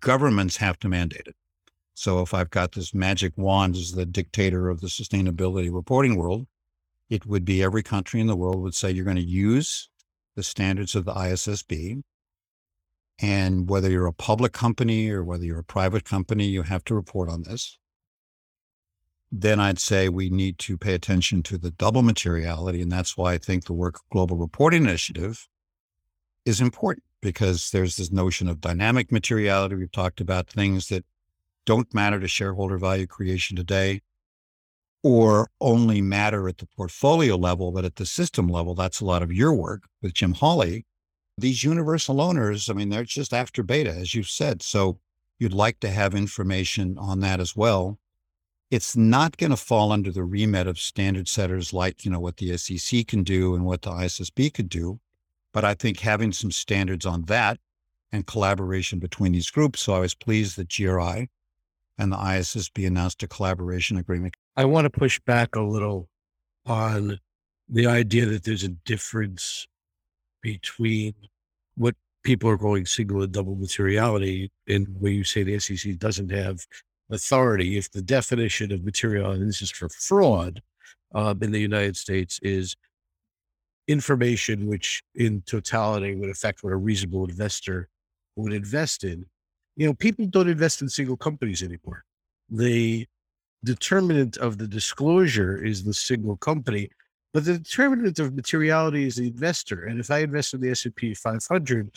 governments 0.00 0.56
have 0.58 0.78
to 0.80 0.88
mandate 0.88 1.26
it. 1.26 1.36
So 1.94 2.20
if 2.20 2.34
I've 2.34 2.50
got 2.50 2.72
this 2.72 2.92
magic 2.92 3.32
wand 3.36 3.76
as 3.76 3.92
the 3.92 4.04
dictator 4.04 4.68
of 4.68 4.80
the 4.80 4.88
sustainability 4.88 5.72
reporting 5.72 6.16
world, 6.16 6.46
it 7.08 7.24
would 7.24 7.44
be 7.44 7.62
every 7.62 7.82
country 7.82 8.20
in 8.20 8.26
the 8.26 8.36
world 8.36 8.60
would 8.60 8.74
say 8.74 8.90
you're 8.90 9.04
going 9.04 9.16
to 9.16 9.22
use 9.22 9.88
the 10.34 10.42
standards 10.42 10.96
of 10.96 11.04
the 11.04 11.12
ISSB. 11.12 12.02
And 13.20 13.70
whether 13.70 13.88
you're 13.88 14.06
a 14.06 14.12
public 14.12 14.52
company 14.52 15.08
or 15.08 15.22
whether 15.22 15.44
you're 15.44 15.60
a 15.60 15.64
private 15.64 16.04
company, 16.04 16.46
you 16.46 16.62
have 16.62 16.84
to 16.86 16.96
report 16.96 17.28
on 17.28 17.42
this. 17.42 17.78
Then 19.30 19.60
I'd 19.60 19.78
say 19.78 20.08
we 20.08 20.30
need 20.30 20.58
to 20.60 20.76
pay 20.76 20.94
attention 20.94 21.44
to 21.44 21.58
the 21.58 21.70
double 21.70 22.02
materiality. 22.02 22.82
And 22.82 22.90
that's 22.90 23.16
why 23.16 23.34
I 23.34 23.38
think 23.38 23.64
the 23.64 23.72
Work 23.72 24.00
Global 24.10 24.36
Reporting 24.36 24.82
Initiative 24.82 25.46
is 26.44 26.60
important 26.60 27.04
because 27.20 27.70
there's 27.70 27.96
this 27.96 28.10
notion 28.10 28.48
of 28.48 28.60
dynamic 28.60 29.12
materiality. 29.12 29.76
We've 29.76 29.92
talked 29.92 30.20
about 30.20 30.48
things 30.48 30.88
that 30.88 31.04
don't 31.66 31.92
matter 31.94 32.20
to 32.20 32.28
shareholder 32.28 32.78
value 32.78 33.06
creation 33.06 33.56
today 33.56 34.00
or 35.04 35.50
only 35.60 36.00
matter 36.00 36.48
at 36.48 36.58
the 36.58 36.66
portfolio 36.66 37.36
level, 37.36 37.70
but 37.70 37.84
at 37.84 37.96
the 37.96 38.06
system 38.06 38.48
level. 38.48 38.74
That's 38.74 39.00
a 39.00 39.04
lot 39.04 39.22
of 39.22 39.30
your 39.30 39.52
work 39.52 39.82
with 40.00 40.14
Jim 40.14 40.32
Hawley. 40.32 40.86
These 41.36 41.62
universal 41.62 42.20
owners, 42.22 42.70
I 42.70 42.72
mean, 42.72 42.88
they're 42.88 43.04
just 43.04 43.34
after 43.34 43.62
beta, 43.62 43.90
as 43.90 44.14
you've 44.14 44.30
said. 44.30 44.62
So 44.62 44.98
you'd 45.38 45.52
like 45.52 45.78
to 45.80 45.90
have 45.90 46.14
information 46.14 46.96
on 46.96 47.20
that 47.20 47.38
as 47.38 47.54
well. 47.54 47.98
It's 48.70 48.96
not 48.96 49.36
going 49.36 49.50
to 49.50 49.56
fall 49.58 49.92
under 49.92 50.10
the 50.10 50.24
remit 50.24 50.66
of 50.66 50.78
standard 50.78 51.28
setters 51.28 51.74
like, 51.74 52.04
you 52.06 52.10
know, 52.10 52.20
what 52.20 52.38
the 52.38 52.56
SEC 52.56 53.06
can 53.06 53.24
do 53.24 53.54
and 53.54 53.66
what 53.66 53.82
the 53.82 53.90
ISSB 53.90 54.54
could 54.54 54.70
do. 54.70 55.00
But 55.52 55.66
I 55.66 55.74
think 55.74 56.00
having 56.00 56.32
some 56.32 56.50
standards 56.50 57.04
on 57.04 57.26
that 57.26 57.58
and 58.10 58.26
collaboration 58.26 59.00
between 59.00 59.32
these 59.32 59.50
groups. 59.50 59.82
So 59.82 59.92
I 59.92 59.98
was 59.98 60.14
pleased 60.14 60.56
that 60.56 60.74
GRI 60.74 61.28
and 61.98 62.12
the 62.12 62.16
ISSB 62.16 62.86
announced 62.86 63.22
a 63.22 63.28
collaboration 63.28 63.96
agreement. 63.96 64.34
I 64.56 64.64
want 64.64 64.84
to 64.84 64.90
push 64.90 65.20
back 65.20 65.56
a 65.56 65.60
little 65.60 66.08
on 66.66 67.20
the 67.68 67.86
idea 67.86 68.26
that 68.26 68.44
there's 68.44 68.64
a 68.64 68.68
difference 68.68 69.66
between 70.42 71.14
what 71.76 71.94
people 72.22 72.50
are 72.50 72.58
calling 72.58 72.86
single 72.86 73.22
and 73.22 73.32
double 73.32 73.54
materiality 73.54 74.50
and 74.68 74.86
where 74.98 75.12
you 75.12 75.24
say 75.24 75.42
the 75.42 75.58
SEC 75.58 75.96
doesn't 75.98 76.30
have 76.30 76.66
authority. 77.10 77.78
If 77.78 77.90
the 77.90 78.02
definition 78.02 78.72
of 78.72 78.84
materiality, 78.84 79.44
this 79.44 79.62
is 79.62 79.70
for 79.70 79.88
fraud 79.88 80.62
um, 81.14 81.42
in 81.42 81.52
the 81.52 81.60
United 81.60 81.96
States, 81.96 82.40
is 82.42 82.76
information 83.86 84.66
which 84.66 85.02
in 85.14 85.42
totality 85.42 86.14
would 86.14 86.30
affect 86.30 86.62
what 86.62 86.72
a 86.72 86.76
reasonable 86.76 87.24
investor 87.24 87.88
would 88.36 88.52
invest 88.52 89.04
in. 89.04 89.26
You 89.76 89.86
know, 89.86 89.94
people 89.94 90.26
don't 90.26 90.48
invest 90.48 90.82
in 90.82 90.88
single 90.88 91.16
companies 91.16 91.62
anymore. 91.62 92.04
The 92.48 93.06
determinant 93.64 94.36
of 94.36 94.58
the 94.58 94.68
disclosure 94.68 95.64
is 95.64 95.82
the 95.82 95.94
single 95.94 96.36
company, 96.36 96.90
but 97.32 97.44
the 97.44 97.58
determinant 97.58 98.18
of 98.18 98.34
materiality 98.34 99.06
is 99.06 99.16
the 99.16 99.26
investor. 99.26 99.84
And 99.84 99.98
if 99.98 100.10
I 100.10 100.18
invest 100.18 100.54
in 100.54 100.60
the 100.60 100.70
S&P 100.70 101.14
500, 101.14 101.90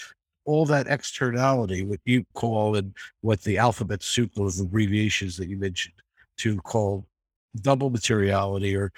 all 0.45 0.65
that 0.65 0.87
externality, 0.87 1.85
what 1.85 1.99
you 2.05 2.25
call 2.33 2.75
and 2.77 2.95
what 3.21 3.41
the 3.41 3.57
alphabet 3.57 4.01
soup 4.01 4.37
of 4.37 4.57
abbreviations 4.59 5.37
that 5.37 5.49
you 5.49 5.57
mentioned 5.57 5.95
to 6.37 6.57
call 6.61 7.05
double 7.61 7.89
materiality 7.89 8.75
or 8.75 8.91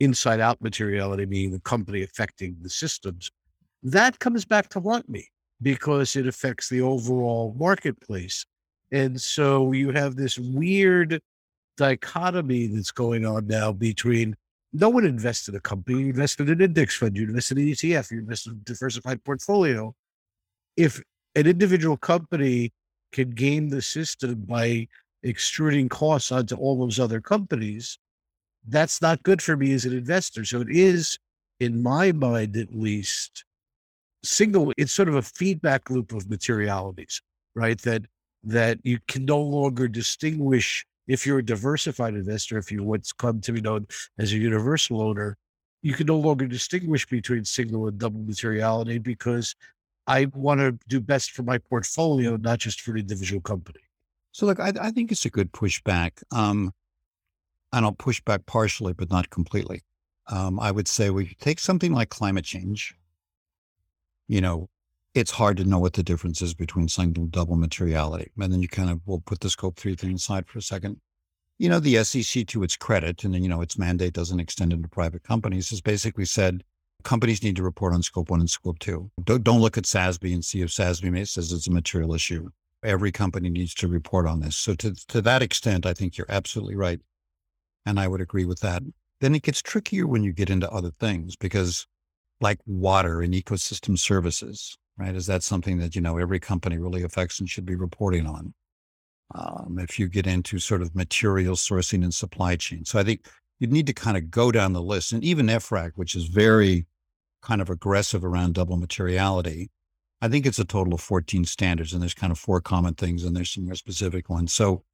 inside 0.00 0.40
out 0.40 0.62
materiality, 0.62 1.26
meaning 1.26 1.50
the 1.50 1.60
company 1.60 2.02
affecting 2.02 2.56
the 2.62 2.70
systems, 2.70 3.30
that 3.82 4.18
comes 4.20 4.44
back 4.44 4.68
to 4.68 4.80
haunt 4.80 5.08
me 5.08 5.28
because 5.62 6.16
it 6.16 6.26
affects 6.26 6.68
the 6.68 6.80
overall 6.80 7.54
marketplace. 7.58 8.44
And 8.90 9.20
so 9.20 9.72
you 9.72 9.90
have 9.90 10.16
this 10.16 10.38
weird 10.38 11.20
dichotomy 11.76 12.66
that's 12.66 12.90
going 12.90 13.24
on 13.24 13.46
now 13.46 13.72
between 13.72 14.36
no 14.72 14.88
one 14.88 15.04
invested 15.04 15.52
in 15.52 15.58
a 15.58 15.60
company, 15.60 16.00
you 16.00 16.06
invested 16.06 16.48
in 16.48 16.54
an 16.54 16.64
index 16.64 16.96
fund, 16.96 17.16
you 17.16 17.24
invested 17.24 17.58
in 17.58 17.66
ETF, 17.66 18.10
you 18.10 18.18
invested 18.18 18.52
in 18.52 18.58
a 18.58 18.64
diversified 18.64 19.22
portfolio. 19.24 19.94
If 20.76 21.02
an 21.34 21.46
individual 21.46 21.96
company 21.96 22.72
can 23.12 23.30
game 23.30 23.68
the 23.68 23.82
system 23.82 24.44
by 24.46 24.88
extruding 25.22 25.88
costs 25.88 26.32
onto 26.32 26.56
all 26.56 26.78
those 26.78 26.98
other 26.98 27.20
companies, 27.20 27.98
that's 28.66 29.02
not 29.02 29.22
good 29.22 29.42
for 29.42 29.56
me 29.56 29.72
as 29.72 29.84
an 29.84 29.92
investor. 29.92 30.44
So 30.44 30.60
it 30.60 30.70
is, 30.70 31.18
in 31.60 31.82
my 31.82 32.12
mind 32.12 32.56
at 32.56 32.74
least, 32.74 33.44
single. 34.22 34.72
It's 34.76 34.92
sort 34.92 35.08
of 35.08 35.14
a 35.16 35.22
feedback 35.22 35.90
loop 35.90 36.12
of 36.12 36.28
materialities, 36.28 37.20
right? 37.54 37.80
That 37.82 38.02
that 38.44 38.78
you 38.82 38.98
can 39.06 39.24
no 39.24 39.40
longer 39.40 39.86
distinguish 39.88 40.84
if 41.06 41.26
you're 41.26 41.38
a 41.38 41.44
diversified 41.44 42.14
investor, 42.14 42.58
if 42.58 42.70
you're 42.70 42.82
what's 42.82 43.12
come 43.12 43.40
to 43.40 43.52
be 43.52 43.60
known 43.60 43.86
as 44.18 44.32
a 44.32 44.36
universal 44.36 45.00
owner, 45.00 45.36
you 45.82 45.94
can 45.94 46.06
no 46.06 46.16
longer 46.16 46.46
distinguish 46.46 47.06
between 47.06 47.44
single 47.44 47.88
and 47.88 47.98
double 47.98 48.20
materiality 48.20 48.98
because 48.98 49.54
I 50.06 50.26
want 50.32 50.60
to 50.60 50.78
do 50.88 51.00
best 51.00 51.32
for 51.32 51.42
my 51.42 51.58
portfolio, 51.58 52.36
not 52.36 52.58
just 52.58 52.80
for 52.80 52.92
an 52.92 52.98
individual 52.98 53.40
company. 53.40 53.80
So, 54.32 54.46
look, 54.46 54.60
I, 54.60 54.72
I 54.80 54.90
think 54.90 55.12
it's 55.12 55.26
a 55.26 55.30
good 55.30 55.52
pushback. 55.52 56.22
Um, 56.32 56.72
and 57.72 57.84
I'll 57.84 57.92
push 57.92 58.20
back 58.20 58.46
partially, 58.46 58.92
but 58.92 59.10
not 59.10 59.30
completely. 59.30 59.82
Um, 60.28 60.60
I 60.60 60.70
would 60.70 60.88
say 60.88 61.10
we 61.10 61.34
take 61.40 61.58
something 61.58 61.92
like 61.92 62.10
climate 62.10 62.44
change. 62.44 62.94
You 64.32 64.40
know, 64.40 64.70
it's 65.12 65.30
hard 65.30 65.58
to 65.58 65.64
know 65.66 65.78
what 65.78 65.92
the 65.92 66.02
difference 66.02 66.40
is 66.40 66.54
between 66.54 66.88
single 66.88 67.26
double 67.26 67.54
materiality. 67.54 68.30
And 68.40 68.50
then 68.50 68.62
you 68.62 68.68
kind 68.68 68.88
of, 68.88 69.02
we'll 69.04 69.20
put 69.20 69.40
the 69.40 69.50
scope 69.50 69.76
three 69.76 69.94
thing 69.94 70.14
aside 70.14 70.46
for 70.46 70.58
a 70.58 70.62
second. 70.62 71.02
You 71.58 71.68
know, 71.68 71.78
the 71.78 72.02
SEC, 72.02 72.46
to 72.46 72.62
its 72.62 72.74
credit, 72.74 73.24
and 73.24 73.34
then, 73.34 73.42
you 73.42 73.50
know, 73.50 73.60
its 73.60 73.76
mandate 73.76 74.14
doesn't 74.14 74.40
extend 74.40 74.72
into 74.72 74.88
private 74.88 75.22
companies, 75.22 75.68
has 75.68 75.82
basically 75.82 76.24
said 76.24 76.64
companies 77.04 77.42
need 77.42 77.56
to 77.56 77.62
report 77.62 77.92
on 77.92 78.02
scope 78.02 78.30
one 78.30 78.40
and 78.40 78.48
scope 78.48 78.78
two. 78.78 79.10
Don't, 79.22 79.44
don't 79.44 79.60
look 79.60 79.76
at 79.76 79.84
SASB 79.84 80.32
and 80.32 80.42
see 80.42 80.62
if 80.62 80.70
SASB 80.70 81.28
says 81.28 81.52
it's 81.52 81.66
a 81.66 81.70
material 81.70 82.14
issue. 82.14 82.48
Every 82.82 83.12
company 83.12 83.50
needs 83.50 83.74
to 83.74 83.86
report 83.86 84.26
on 84.26 84.40
this. 84.40 84.56
So, 84.56 84.74
to, 84.76 84.94
to 85.08 85.20
that 85.20 85.42
extent, 85.42 85.84
I 85.84 85.92
think 85.92 86.16
you're 86.16 86.26
absolutely 86.30 86.76
right. 86.76 87.02
And 87.84 88.00
I 88.00 88.08
would 88.08 88.22
agree 88.22 88.46
with 88.46 88.60
that. 88.60 88.82
Then 89.20 89.34
it 89.34 89.42
gets 89.42 89.60
trickier 89.60 90.06
when 90.06 90.24
you 90.24 90.32
get 90.32 90.48
into 90.48 90.70
other 90.70 90.90
things 90.90 91.36
because, 91.36 91.86
like 92.42 92.58
water 92.66 93.22
and 93.22 93.34
ecosystem 93.34 93.98
services, 93.98 94.76
right? 94.98 95.14
Is 95.14 95.26
that 95.26 95.42
something 95.42 95.78
that, 95.78 95.94
you 95.94 96.00
know, 96.00 96.18
every 96.18 96.40
company 96.40 96.78
really 96.78 97.02
affects 97.02 97.40
and 97.40 97.48
should 97.48 97.66
be 97.66 97.74
reporting 97.74 98.26
on? 98.26 98.54
Um, 99.34 99.78
if 99.78 99.98
you 99.98 100.08
get 100.08 100.26
into 100.26 100.58
sort 100.58 100.82
of 100.82 100.94
material 100.94 101.54
sourcing 101.54 102.02
and 102.02 102.12
supply 102.12 102.56
chain. 102.56 102.84
So 102.84 102.98
I 102.98 103.02
think 103.02 103.26
you 103.58 103.66
need 103.66 103.86
to 103.86 103.94
kind 103.94 104.18
of 104.18 104.30
go 104.30 104.52
down 104.52 104.74
the 104.74 104.82
list. 104.82 105.12
And 105.12 105.24
even 105.24 105.46
EFRAG, 105.46 105.92
which 105.94 106.14
is 106.14 106.26
very 106.26 106.84
kind 107.40 107.62
of 107.62 107.70
aggressive 107.70 108.24
around 108.24 108.54
double 108.54 108.76
materiality, 108.76 109.70
I 110.20 110.28
think 110.28 110.44
it's 110.44 110.58
a 110.58 110.64
total 110.64 110.94
of 110.94 111.00
14 111.00 111.44
standards 111.46 111.92
and 111.92 112.02
there's 112.02 112.12
kind 112.12 112.30
of 112.30 112.38
four 112.38 112.60
common 112.60 112.94
things 112.94 113.24
and 113.24 113.34
there's 113.34 113.50
some 113.50 113.64
more 113.64 113.74
specific 113.74 114.28
ones. 114.28 114.52
So 114.52 114.84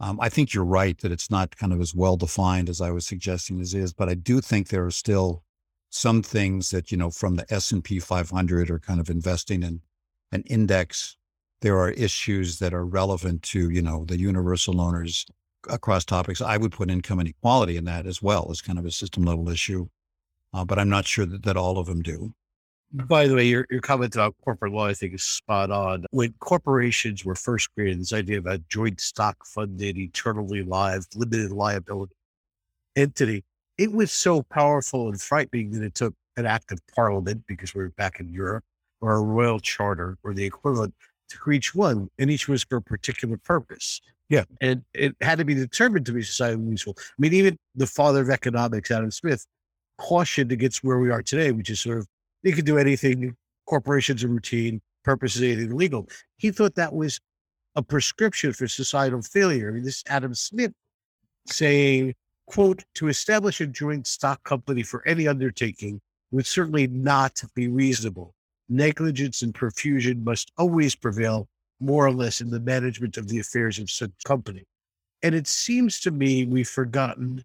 um, 0.00 0.18
I 0.20 0.28
think 0.28 0.54
you're 0.54 0.64
right 0.64 0.98
that 1.00 1.12
it's 1.12 1.30
not 1.30 1.56
kind 1.56 1.72
of 1.72 1.80
as 1.80 1.94
well 1.94 2.16
defined 2.16 2.68
as 2.68 2.80
I 2.80 2.90
was 2.90 3.06
suggesting 3.06 3.60
as 3.60 3.74
is, 3.74 3.92
but 3.92 4.08
I 4.08 4.14
do 4.14 4.40
think 4.40 4.68
there 4.68 4.86
are 4.86 4.90
still 4.90 5.42
some 5.92 6.22
things 6.22 6.70
that 6.70 6.90
you 6.90 6.96
know 6.96 7.10
from 7.10 7.36
the 7.36 7.52
S 7.52 7.70
and 7.70 7.84
P 7.84 8.00
500 8.00 8.70
are 8.70 8.78
kind 8.78 8.98
of 8.98 9.10
investing 9.10 9.62
in 9.62 9.80
an 10.32 10.42
index. 10.46 11.16
There 11.60 11.78
are 11.78 11.90
issues 11.90 12.58
that 12.58 12.74
are 12.74 12.84
relevant 12.84 13.42
to 13.44 13.70
you 13.70 13.82
know 13.82 14.04
the 14.06 14.18
universal 14.18 14.80
owners 14.80 15.26
across 15.68 16.04
topics. 16.04 16.40
I 16.40 16.56
would 16.56 16.72
put 16.72 16.90
income 16.90 17.20
inequality 17.20 17.76
in 17.76 17.84
that 17.84 18.06
as 18.06 18.20
well 18.22 18.48
as 18.50 18.60
kind 18.60 18.78
of 18.78 18.86
a 18.86 18.90
system 18.90 19.22
level 19.22 19.48
issue, 19.48 19.86
uh, 20.52 20.64
but 20.64 20.78
I'm 20.78 20.88
not 20.88 21.06
sure 21.06 21.26
that, 21.26 21.44
that 21.44 21.56
all 21.56 21.78
of 21.78 21.86
them 21.86 22.02
do. 22.02 22.34
By 22.94 23.26
the 23.26 23.34
way, 23.34 23.46
your, 23.46 23.66
your 23.70 23.80
comment 23.80 24.14
about 24.14 24.34
corporate 24.44 24.72
law, 24.72 24.86
I 24.86 24.92
think, 24.92 25.14
is 25.14 25.22
spot 25.22 25.70
on. 25.70 26.04
When 26.10 26.34
corporations 26.40 27.24
were 27.24 27.34
first 27.34 27.72
created, 27.74 28.00
this 28.00 28.12
idea 28.12 28.38
of 28.38 28.46
a 28.46 28.58
joint 28.68 29.00
stock 29.00 29.36
funded, 29.46 29.96
eternally 29.96 30.62
live, 30.62 31.06
limited 31.14 31.52
liability 31.52 32.14
entity, 32.96 33.44
it 33.82 33.92
was 33.92 34.12
so 34.12 34.42
powerful 34.42 35.08
and 35.08 35.20
frightening 35.20 35.72
that 35.72 35.82
it 35.82 35.94
took 35.94 36.14
an 36.36 36.46
act 36.46 36.70
of 36.70 36.78
parliament, 36.94 37.42
because 37.48 37.74
we 37.74 37.82
are 37.82 37.88
back 37.90 38.20
in 38.20 38.32
Europe, 38.32 38.64
or 39.00 39.16
a 39.16 39.20
royal 39.20 39.58
charter, 39.58 40.16
or 40.22 40.32
the 40.32 40.44
equivalent, 40.44 40.94
to 41.28 41.50
each 41.50 41.74
one, 41.74 42.08
and 42.18 42.30
each 42.30 42.46
was 42.46 42.62
for 42.62 42.76
a 42.76 42.82
particular 42.82 43.36
purpose. 43.36 44.00
Yeah. 44.28 44.44
And 44.60 44.84
it 44.94 45.16
had 45.20 45.38
to 45.38 45.44
be 45.44 45.54
determined 45.54 46.06
to 46.06 46.12
be 46.12 46.20
societally 46.20 46.70
useful. 46.70 46.94
I 46.96 47.02
mean, 47.18 47.34
even 47.34 47.58
the 47.74 47.88
father 47.88 48.22
of 48.22 48.30
economics, 48.30 48.90
Adam 48.90 49.10
Smith, 49.10 49.44
cautioned 49.98 50.52
against 50.52 50.84
where 50.84 50.98
we 50.98 51.10
are 51.10 51.22
today, 51.22 51.50
which 51.50 51.68
is 51.68 51.80
sort 51.80 51.98
of 51.98 52.06
you 52.44 52.52
can 52.52 52.64
do 52.64 52.78
anything, 52.78 53.36
corporations 53.66 54.22
are 54.22 54.28
routine, 54.28 54.80
purposes 55.04 55.42
anything 55.42 55.76
legal. 55.76 56.08
He 56.36 56.50
thought 56.52 56.76
that 56.76 56.92
was 56.92 57.18
a 57.74 57.82
prescription 57.82 58.52
for 58.52 58.68
societal 58.68 59.22
failure. 59.22 59.68
I 59.68 59.72
mean, 59.72 59.82
this 59.82 60.04
Adam 60.06 60.34
Smith 60.34 60.72
saying, 61.46 62.14
quote, 62.52 62.84
to 62.94 63.08
establish 63.08 63.62
a 63.62 63.66
joint 63.66 64.06
stock 64.06 64.44
company 64.44 64.82
for 64.82 65.06
any 65.08 65.26
undertaking 65.26 65.98
would 66.32 66.46
certainly 66.46 66.86
not 66.86 67.42
be 67.54 67.66
reasonable. 67.66 68.34
Negligence 68.68 69.40
and 69.40 69.54
profusion 69.54 70.22
must 70.22 70.52
always 70.58 70.94
prevail, 70.94 71.48
more 71.80 72.04
or 72.04 72.12
less, 72.12 72.42
in 72.42 72.50
the 72.50 72.60
management 72.60 73.16
of 73.16 73.26
the 73.28 73.38
affairs 73.38 73.78
of 73.78 73.90
such 73.90 74.10
company. 74.24 74.64
And 75.22 75.34
it 75.34 75.46
seems 75.46 75.98
to 76.00 76.10
me 76.10 76.44
we've 76.44 76.68
forgotten 76.68 77.42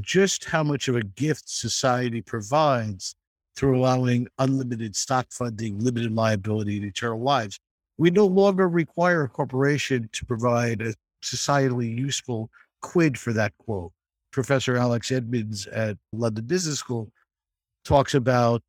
just 0.00 0.44
how 0.44 0.62
much 0.62 0.86
of 0.86 0.94
a 0.94 1.02
gift 1.02 1.48
society 1.48 2.22
provides 2.22 3.16
through 3.56 3.76
allowing 3.76 4.28
unlimited 4.38 4.94
stock 4.94 5.26
funding, 5.30 5.80
limited 5.80 6.12
liability, 6.12 6.76
and 6.76 6.86
eternal 6.86 7.20
lives. 7.20 7.58
We 7.98 8.10
no 8.10 8.26
longer 8.26 8.68
require 8.68 9.24
a 9.24 9.28
corporation 9.28 10.08
to 10.12 10.24
provide 10.24 10.80
a 10.80 10.94
societally 11.24 11.96
useful 11.96 12.50
quid 12.82 13.18
for 13.18 13.32
that 13.32 13.52
quote. 13.58 13.92
Professor 14.34 14.76
Alex 14.76 15.10
Edmans 15.10 15.68
at 15.72 15.96
London 16.12 16.44
Business 16.44 16.80
School 16.80 17.12
talks 17.84 18.14
about 18.14 18.62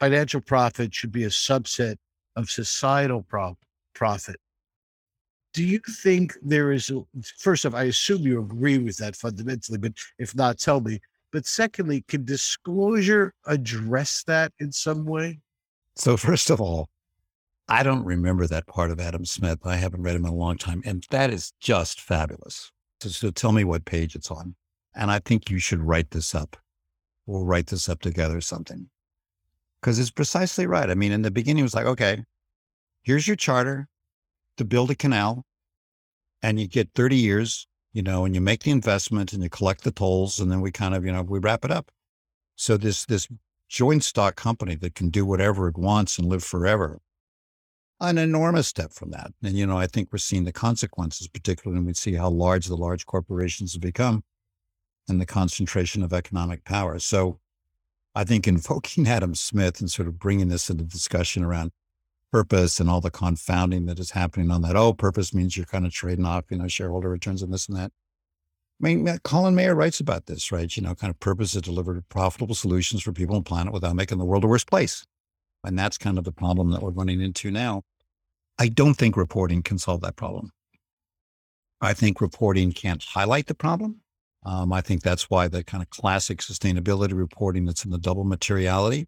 financial 0.00 0.40
profit 0.40 0.94
should 0.94 1.12
be 1.12 1.24
a 1.24 1.28
subset 1.28 1.96
of 2.34 2.48
societal 2.48 3.22
pro- 3.22 3.58
profit. 3.94 4.36
Do 5.52 5.62
you 5.62 5.78
think 6.02 6.32
there 6.42 6.72
is, 6.72 6.90
a, 6.90 7.04
first 7.38 7.66
off, 7.66 7.74
I 7.74 7.84
assume 7.84 8.22
you 8.22 8.40
agree 8.40 8.78
with 8.78 8.96
that 8.96 9.14
fundamentally, 9.14 9.76
but 9.76 9.92
if 10.18 10.34
not, 10.34 10.58
tell 10.58 10.80
me. 10.80 11.00
But 11.30 11.44
secondly, 11.44 12.02
can 12.08 12.24
disclosure 12.24 13.34
address 13.46 14.24
that 14.24 14.52
in 14.58 14.72
some 14.72 15.04
way? 15.04 15.40
So, 15.96 16.16
first 16.28 16.48
of 16.48 16.62
all, 16.62 16.88
I 17.68 17.82
don't 17.82 18.04
remember 18.04 18.46
that 18.46 18.66
part 18.66 18.90
of 18.90 19.00
Adam 19.00 19.26
Smith. 19.26 19.58
I 19.66 19.76
haven't 19.76 20.02
read 20.02 20.16
him 20.16 20.24
in 20.24 20.32
a 20.32 20.34
long 20.34 20.56
time. 20.56 20.80
And 20.86 21.06
that 21.10 21.30
is 21.30 21.52
just 21.60 22.00
fabulous. 22.00 22.70
So, 23.00 23.08
so 23.08 23.30
tell 23.30 23.52
me 23.52 23.64
what 23.64 23.84
page 23.84 24.14
it's 24.14 24.30
on. 24.30 24.54
And 24.94 25.10
I 25.10 25.18
think 25.18 25.50
you 25.50 25.58
should 25.58 25.80
write 25.80 26.10
this 26.10 26.34
up. 26.34 26.56
We'll 27.26 27.44
write 27.44 27.66
this 27.66 27.88
up 27.88 28.00
together 28.00 28.40
something. 28.40 28.88
Because 29.80 29.98
it's 29.98 30.10
precisely 30.10 30.66
right. 30.66 30.90
I 30.90 30.94
mean, 30.94 31.12
in 31.12 31.22
the 31.22 31.30
beginning, 31.30 31.60
it 31.60 31.64
was 31.64 31.74
like, 31.74 31.86
okay, 31.86 32.24
here's 33.02 33.26
your 33.26 33.36
charter 33.36 33.88
to 34.56 34.64
build 34.64 34.90
a 34.90 34.94
canal, 34.94 35.44
and 36.42 36.60
you 36.60 36.68
get 36.68 36.90
30 36.94 37.16
years, 37.16 37.66
you 37.92 38.02
know, 38.02 38.24
and 38.24 38.34
you 38.34 38.40
make 38.40 38.62
the 38.62 38.70
investment 38.70 39.32
and 39.32 39.42
you 39.42 39.50
collect 39.50 39.84
the 39.84 39.90
tolls, 39.90 40.40
and 40.40 40.50
then 40.50 40.60
we 40.60 40.70
kind 40.70 40.94
of, 40.94 41.04
you 41.04 41.12
know, 41.12 41.22
we 41.22 41.38
wrap 41.38 41.64
it 41.64 41.70
up. 41.70 41.90
So 42.56 42.76
this 42.76 43.04
this 43.06 43.28
joint 43.68 44.04
stock 44.04 44.36
company 44.36 44.76
that 44.76 44.94
can 44.94 45.10
do 45.10 45.26
whatever 45.26 45.68
it 45.68 45.76
wants 45.76 46.18
and 46.18 46.28
live 46.28 46.44
forever 46.44 47.00
an 48.00 48.18
enormous 48.18 48.68
step 48.68 48.92
from 48.92 49.10
that. 49.12 49.32
And, 49.42 49.56
you 49.56 49.66
know, 49.66 49.78
I 49.78 49.86
think 49.86 50.08
we're 50.12 50.18
seeing 50.18 50.44
the 50.44 50.52
consequences, 50.52 51.28
particularly 51.28 51.78
when 51.78 51.86
we 51.86 51.94
see 51.94 52.14
how 52.14 52.28
large 52.28 52.66
the 52.66 52.76
large 52.76 53.06
corporations 53.06 53.72
have 53.72 53.82
become 53.82 54.24
and 55.08 55.20
the 55.20 55.26
concentration 55.26 56.02
of 56.02 56.12
economic 56.12 56.64
power. 56.64 56.98
So 56.98 57.38
I 58.14 58.24
think 58.24 58.46
invoking 58.48 59.06
Adam 59.06 59.34
Smith 59.34 59.80
and 59.80 59.90
sort 59.90 60.08
of 60.08 60.18
bringing 60.18 60.48
this 60.48 60.70
into 60.70 60.84
discussion 60.84 61.44
around 61.44 61.70
purpose 62.32 62.80
and 62.80 62.90
all 62.90 63.00
the 63.00 63.12
confounding 63.12 63.86
that 63.86 64.00
is 64.00 64.10
happening 64.10 64.50
on 64.50 64.62
that. 64.62 64.74
Oh, 64.74 64.92
purpose 64.92 65.32
means 65.32 65.56
you're 65.56 65.66
kind 65.66 65.86
of 65.86 65.92
trading 65.92 66.26
off, 66.26 66.44
you 66.50 66.58
know, 66.58 66.66
shareholder 66.66 67.08
returns 67.08 67.42
and 67.42 67.52
this 67.52 67.68
and 67.68 67.76
that. 67.76 67.92
I 68.82 68.88
mean, 68.88 69.18
Colin 69.22 69.54
Mayer 69.54 69.74
writes 69.74 70.00
about 70.00 70.26
this, 70.26 70.50
right? 70.50 70.76
You 70.76 70.82
know, 70.82 70.96
kind 70.96 71.12
of 71.12 71.20
purpose 71.20 71.52
to 71.52 71.60
deliver 71.60 72.02
profitable 72.08 72.56
solutions 72.56 73.02
for 73.02 73.12
people 73.12 73.36
and 73.36 73.46
planet 73.46 73.72
without 73.72 73.94
making 73.94 74.18
the 74.18 74.24
world 74.24 74.42
a 74.42 74.48
worse 74.48 74.64
place. 74.64 75.04
And 75.62 75.78
that's 75.78 75.96
kind 75.96 76.18
of 76.18 76.24
the 76.24 76.32
problem 76.32 76.72
that 76.72 76.82
we're 76.82 76.90
running 76.90 77.20
into 77.20 77.52
now. 77.52 77.82
I 78.58 78.68
don't 78.68 78.94
think 78.94 79.16
reporting 79.16 79.62
can 79.62 79.78
solve 79.78 80.00
that 80.02 80.16
problem. 80.16 80.50
I 81.80 81.92
think 81.92 82.20
reporting 82.20 82.72
can't 82.72 83.02
highlight 83.02 83.46
the 83.46 83.54
problem. 83.54 84.00
Um, 84.46 84.72
I 84.72 84.80
think 84.80 85.02
that's 85.02 85.28
why 85.30 85.48
the 85.48 85.64
kind 85.64 85.82
of 85.82 85.90
classic 85.90 86.38
sustainability 86.38 87.16
reporting 87.16 87.64
that's 87.64 87.84
in 87.84 87.90
the 87.90 87.98
double 87.98 88.24
materiality 88.24 89.06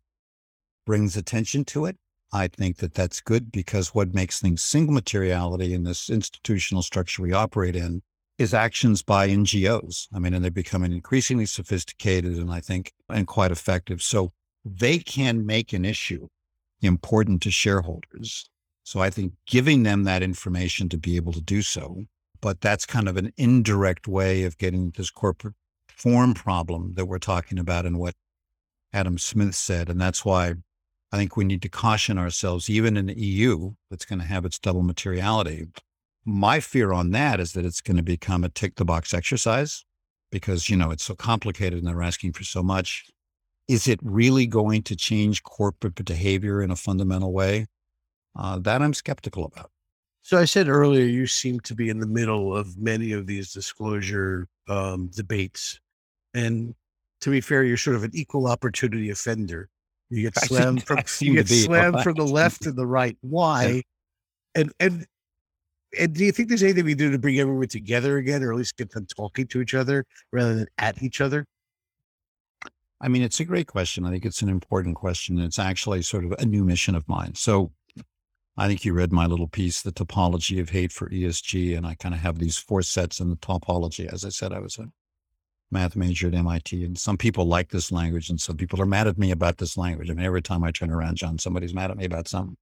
brings 0.85 1.17
attention 1.17 1.65
to 1.67 1.87
it. 1.87 1.97
I 2.33 2.49
think 2.49 2.79
that 2.79 2.95
that's 2.95 3.21
good 3.21 3.53
because 3.53 3.95
what 3.95 4.15
makes 4.15 4.41
things 4.41 4.63
single 4.63 4.95
materiality 4.95 5.75
in 5.75 5.85
this 5.85 6.11
institutional 6.11 6.83
structure 6.83 7.23
we 7.23 7.33
operate 7.33 7.77
in 7.77 8.03
is 8.39 8.53
actions 8.53 9.03
by 9.03 9.29
NGOs. 9.29 10.09
I 10.13 10.19
mean, 10.19 10.35
and 10.35 10.45
they're 10.45 10.51
becoming 10.51 10.93
increasingly 10.93 11.47
sophisticated 11.47 12.37
and 12.37 12.51
I 12.51 12.61
think 12.61 12.93
and 13.09 13.27
quite 13.27 13.53
effective. 13.53 14.03
So 14.03 14.33
they 14.65 14.99
can 14.99 15.47
make 15.47 15.73
an 15.73 15.85
issue 15.85 16.29
important 16.83 17.43
to 17.43 17.51
shareholders. 17.51 18.51
So 18.87 19.01
I 19.01 19.11
think 19.11 19.33
giving 19.49 19.83
them 19.83 20.05
that 20.05 20.23
information 20.23 20.89
to 20.91 20.97
be 20.97 21.17
able 21.17 21.33
to 21.33 21.41
do 21.41 21.61
so, 21.61 22.05
but 22.41 22.61
that's 22.61 22.87
kind 22.87 23.09
of 23.09 23.17
an 23.17 23.33
indirect 23.37 24.07
way 24.07 24.45
of 24.45 24.59
getting 24.59 24.93
this 24.93 25.11
corporate 25.11 25.55
form 25.89 26.35
problem 26.35 26.95
that 26.95 27.07
we're 27.07 27.19
talking 27.19 27.59
about 27.59 27.85
and 27.85 27.99
what 27.99 28.15
Adam 28.93 29.19
Smith 29.19 29.57
said. 29.57 29.91
And 29.91 30.01
that's 30.01 30.25
why 30.25 30.55
I 31.11 31.17
think 31.17 31.37
we 31.37 31.45
need 31.45 31.63
to 31.63 31.69
caution 31.69 32.17
ourselves, 32.17 32.71
even 32.71 32.97
in 32.97 33.07
the 33.07 33.19
EU, 33.19 33.73
that's 33.91 34.05
going 34.05 34.21
to 34.21 34.25
have 34.25 34.45
its 34.45 34.61
double 34.61 34.85
materiality. 34.85 35.67
My 36.25 36.61
fear 36.61 36.93
on 36.93 37.11
that 37.11 37.41
is 37.41 37.55
that 37.55 37.65
it's 37.65 37.81
going 37.81 37.97
to 37.97 38.05
become 38.05 38.45
a 38.45 38.49
tick 38.49 38.77
the 38.77 38.85
box 38.85 39.13
exercise 39.13 39.85
because, 40.31 40.69
you 40.69 40.77
know, 40.77 40.93
it's 40.93 41.05
so 41.05 41.17
complicated 41.17 41.81
and 41.81 41.89
they're 41.89 42.03
asking 42.03 42.35
for 42.35 42.45
so 42.45 42.63
much. 42.63 43.05
Is 43.67 43.89
it 43.89 43.99
really 44.01 44.47
going 44.47 44.85
to 44.85 44.95
change 44.95 45.43
corporate 45.43 45.97
behavior 46.05 46.63
in 46.63 46.71
a 46.71 46.77
fundamental 46.77 47.33
way? 47.33 47.67
Uh, 48.39 48.59
that 48.59 48.83
I'm 48.83 48.95
skeptical 48.95 49.47
about. 49.47 49.71
So 50.23 50.39
I 50.39 50.45
said 50.45 50.69
earlier, 50.69 51.05
you 51.05 51.27
seem 51.27 51.61
to 51.61 51.75
be 51.75 51.89
in 51.89 52.01
the 52.01 52.07
middle 52.07 52.55
of 52.55 52.77
many 52.77 53.13
of 53.13 53.27
these 53.27 53.53
disclosure 53.53 54.49
um, 54.69 55.09
debates. 55.15 55.79
And 56.35 56.75
to 57.21 57.31
be 57.31 57.41
fair, 57.41 57.63
you're 57.63 57.77
sort 57.77 57.97
of 57.97 58.05
an 58.05 58.11
equal 58.13 58.49
opportunity 58.49 59.11
offender. 59.11 59.69
You 60.11 60.23
get 60.23 60.39
slammed 60.45 60.85
from 60.85 60.99
you 61.21 61.35
get 61.35 61.49
slammed 61.49 62.01
from 62.03 62.15
the 62.15 62.27
left 62.27 62.67
and 62.67 62.77
the 62.77 62.87
right. 62.87 63.17
Why? 63.21 63.83
And 64.55 64.73
and 64.81 65.07
and 65.99 66.13
do 66.13 66.25
you 66.25 66.33
think 66.33 66.49
there's 66.49 66.63
anything 66.63 66.85
we 66.85 66.95
do 66.95 67.13
to 67.13 67.19
bring 67.19 67.39
everyone 67.39 67.69
together 67.69 68.19
again, 68.19 68.43
or 68.43 68.53
at 68.53 68.59
least 68.59 68.77
get 68.77 68.91
them 68.91 69.07
talking 69.07 69.47
to 69.47 69.61
each 69.61 69.75
other 69.75 70.05
rather 70.33 70.55
than 70.55 70.67
at 70.79 71.03
each 71.03 71.21
other? 71.21 71.47
I 73.01 73.09
mean, 73.09 73.23
it's 73.23 73.41
a 73.41 73.45
great 73.45 73.67
question. 73.67 74.05
I 74.05 74.11
think 74.11 74.25
it's 74.25 74.43
an 74.43 74.49
important 74.49 74.97
question. 74.97 75.39
It's 75.39 75.59
actually 75.59 76.03
sort 76.03 76.25
of 76.25 76.33
a 76.39 76.47
new 76.47 76.65
mission 76.65 76.95
of 76.95 77.07
mine. 77.09 77.35
So 77.35 77.71
I 78.59 78.69
think 78.69 78.85
you 78.85 78.95
read 78.95 79.13
my 79.13 79.27
little 79.27 79.49
piece, 79.49 79.83
The 79.83 79.93
Topology 79.93 80.61
of 80.61 80.71
Hate 80.71 80.91
for 80.91 81.11
ESG. 81.11 81.77
And 81.77 81.87
I 81.87 81.95
kind 81.95 82.15
of 82.15 82.23
have 82.23 82.39
these 82.39 82.57
four 82.57 82.81
sets 82.83 83.21
in 83.21 83.29
the 83.29 83.37
topology. 83.37 84.11
As 84.11 84.25
I 84.25 84.31
said, 84.31 84.53
I 84.53 84.61
was 84.61 84.79
a 84.79 84.87
math 85.71 85.95
major 85.95 86.29
at 86.29 86.35
MIT. 86.35 86.83
And 86.83 86.99
some 86.99 87.19
people 87.19 87.45
like 87.45 87.69
this 87.69 87.93
language 87.93 88.31
and 88.31 88.41
some 88.41 88.57
people 88.57 88.81
are 88.81 88.87
mad 88.87 89.09
at 89.09 89.19
me 89.19 89.31
about 89.31 89.59
this 89.59 89.77
language. 89.77 90.11
I 90.11 90.15
mean, 90.15 90.25
every 90.25 90.41
time 90.41 90.65
I 90.65 90.71
turn 90.71 90.91
around, 90.91 91.17
John, 91.17 91.39
somebody's 91.39 91.75
mad 91.75 91.91
at 91.91 91.99
me 91.99 92.07
about 92.07 92.29
something. 92.29 92.57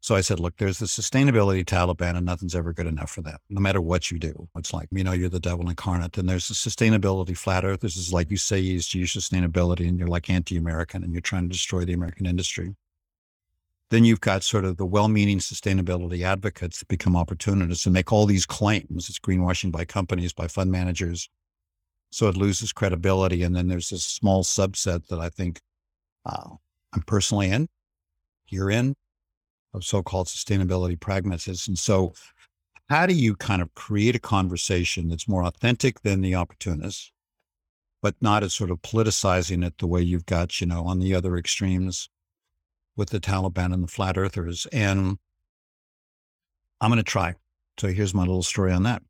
So 0.00 0.16
I 0.16 0.20
said, 0.22 0.40
look, 0.40 0.56
there's 0.56 0.78
the 0.78 0.86
sustainability 0.86 1.64
Taliban 1.64 2.16
and 2.16 2.26
nothing's 2.26 2.56
ever 2.56 2.72
good 2.72 2.88
enough 2.88 3.10
for 3.10 3.22
that, 3.22 3.40
no 3.48 3.60
matter 3.60 3.80
what 3.80 4.10
you 4.10 4.18
do. 4.18 4.48
It's 4.56 4.72
like, 4.72 4.88
you 4.90 5.04
know, 5.04 5.12
you're 5.12 5.28
the 5.28 5.38
devil 5.38 5.68
incarnate. 5.68 6.18
And 6.18 6.28
there's 6.28 6.48
the 6.48 6.54
sustainability 6.54 7.36
flat 7.36 7.64
earth. 7.64 7.80
This 7.80 7.96
is 7.96 8.12
like 8.12 8.30
you 8.30 8.36
say 8.36 8.60
ESG 8.60 9.02
sustainability 9.02 9.86
and 9.86 9.98
you're 9.98 10.08
like 10.08 10.28
anti-American 10.28 11.04
and 11.04 11.12
you're 11.12 11.20
trying 11.20 11.44
to 11.44 11.52
destroy 11.52 11.84
the 11.84 11.92
American 11.92 12.26
industry. 12.26 12.74
Then 13.92 14.06
you've 14.06 14.22
got 14.22 14.42
sort 14.42 14.64
of 14.64 14.78
the 14.78 14.86
well-meaning 14.86 15.38
sustainability 15.38 16.22
advocates 16.22 16.78
that 16.78 16.88
become 16.88 17.14
opportunists 17.14 17.84
and 17.84 17.92
make 17.92 18.10
all 18.10 18.24
these 18.24 18.46
claims. 18.46 19.10
It's 19.10 19.18
greenwashing 19.18 19.70
by 19.70 19.84
companies, 19.84 20.32
by 20.32 20.48
fund 20.48 20.72
managers, 20.72 21.28
so 22.10 22.26
it 22.26 22.34
loses 22.34 22.72
credibility. 22.72 23.42
And 23.42 23.54
then 23.54 23.68
there's 23.68 23.90
this 23.90 24.02
small 24.02 24.44
subset 24.44 25.08
that 25.08 25.20
I 25.20 25.28
think 25.28 25.60
uh, 26.24 26.52
I'm 26.94 27.02
personally 27.02 27.50
in, 27.50 27.68
you're 28.46 28.70
in, 28.70 28.94
of 29.74 29.84
so 29.84 30.02
called 30.02 30.28
sustainability 30.28 30.98
pragmatists. 30.98 31.68
And 31.68 31.78
so, 31.78 32.14
how 32.88 33.04
do 33.04 33.12
you 33.12 33.36
kind 33.36 33.60
of 33.60 33.74
create 33.74 34.16
a 34.16 34.20
conversation 34.20 35.10
that's 35.10 35.28
more 35.28 35.44
authentic 35.44 36.00
than 36.00 36.22
the 36.22 36.34
opportunists, 36.34 37.12
but 38.00 38.14
not 38.22 38.42
as 38.42 38.54
sort 38.54 38.70
of 38.70 38.80
politicizing 38.80 39.62
it 39.62 39.76
the 39.76 39.86
way 39.86 40.00
you've 40.00 40.24
got, 40.24 40.62
you 40.62 40.66
know, 40.66 40.86
on 40.86 40.98
the 40.98 41.14
other 41.14 41.36
extremes 41.36 42.08
with 42.96 43.10
the 43.10 43.20
Taliban 43.20 43.72
and 43.72 43.82
the 43.82 43.88
flat 43.88 44.16
earthers? 44.18 44.66
And 44.72 45.18
I'm 46.80 46.90
going 46.90 46.96
to 46.96 47.02
try. 47.02 47.34
So, 47.78 47.88
here's 47.88 48.14
my 48.14 48.22
little 48.22 48.42
story 48.42 48.72
on 48.72 48.82
that. 48.82 49.02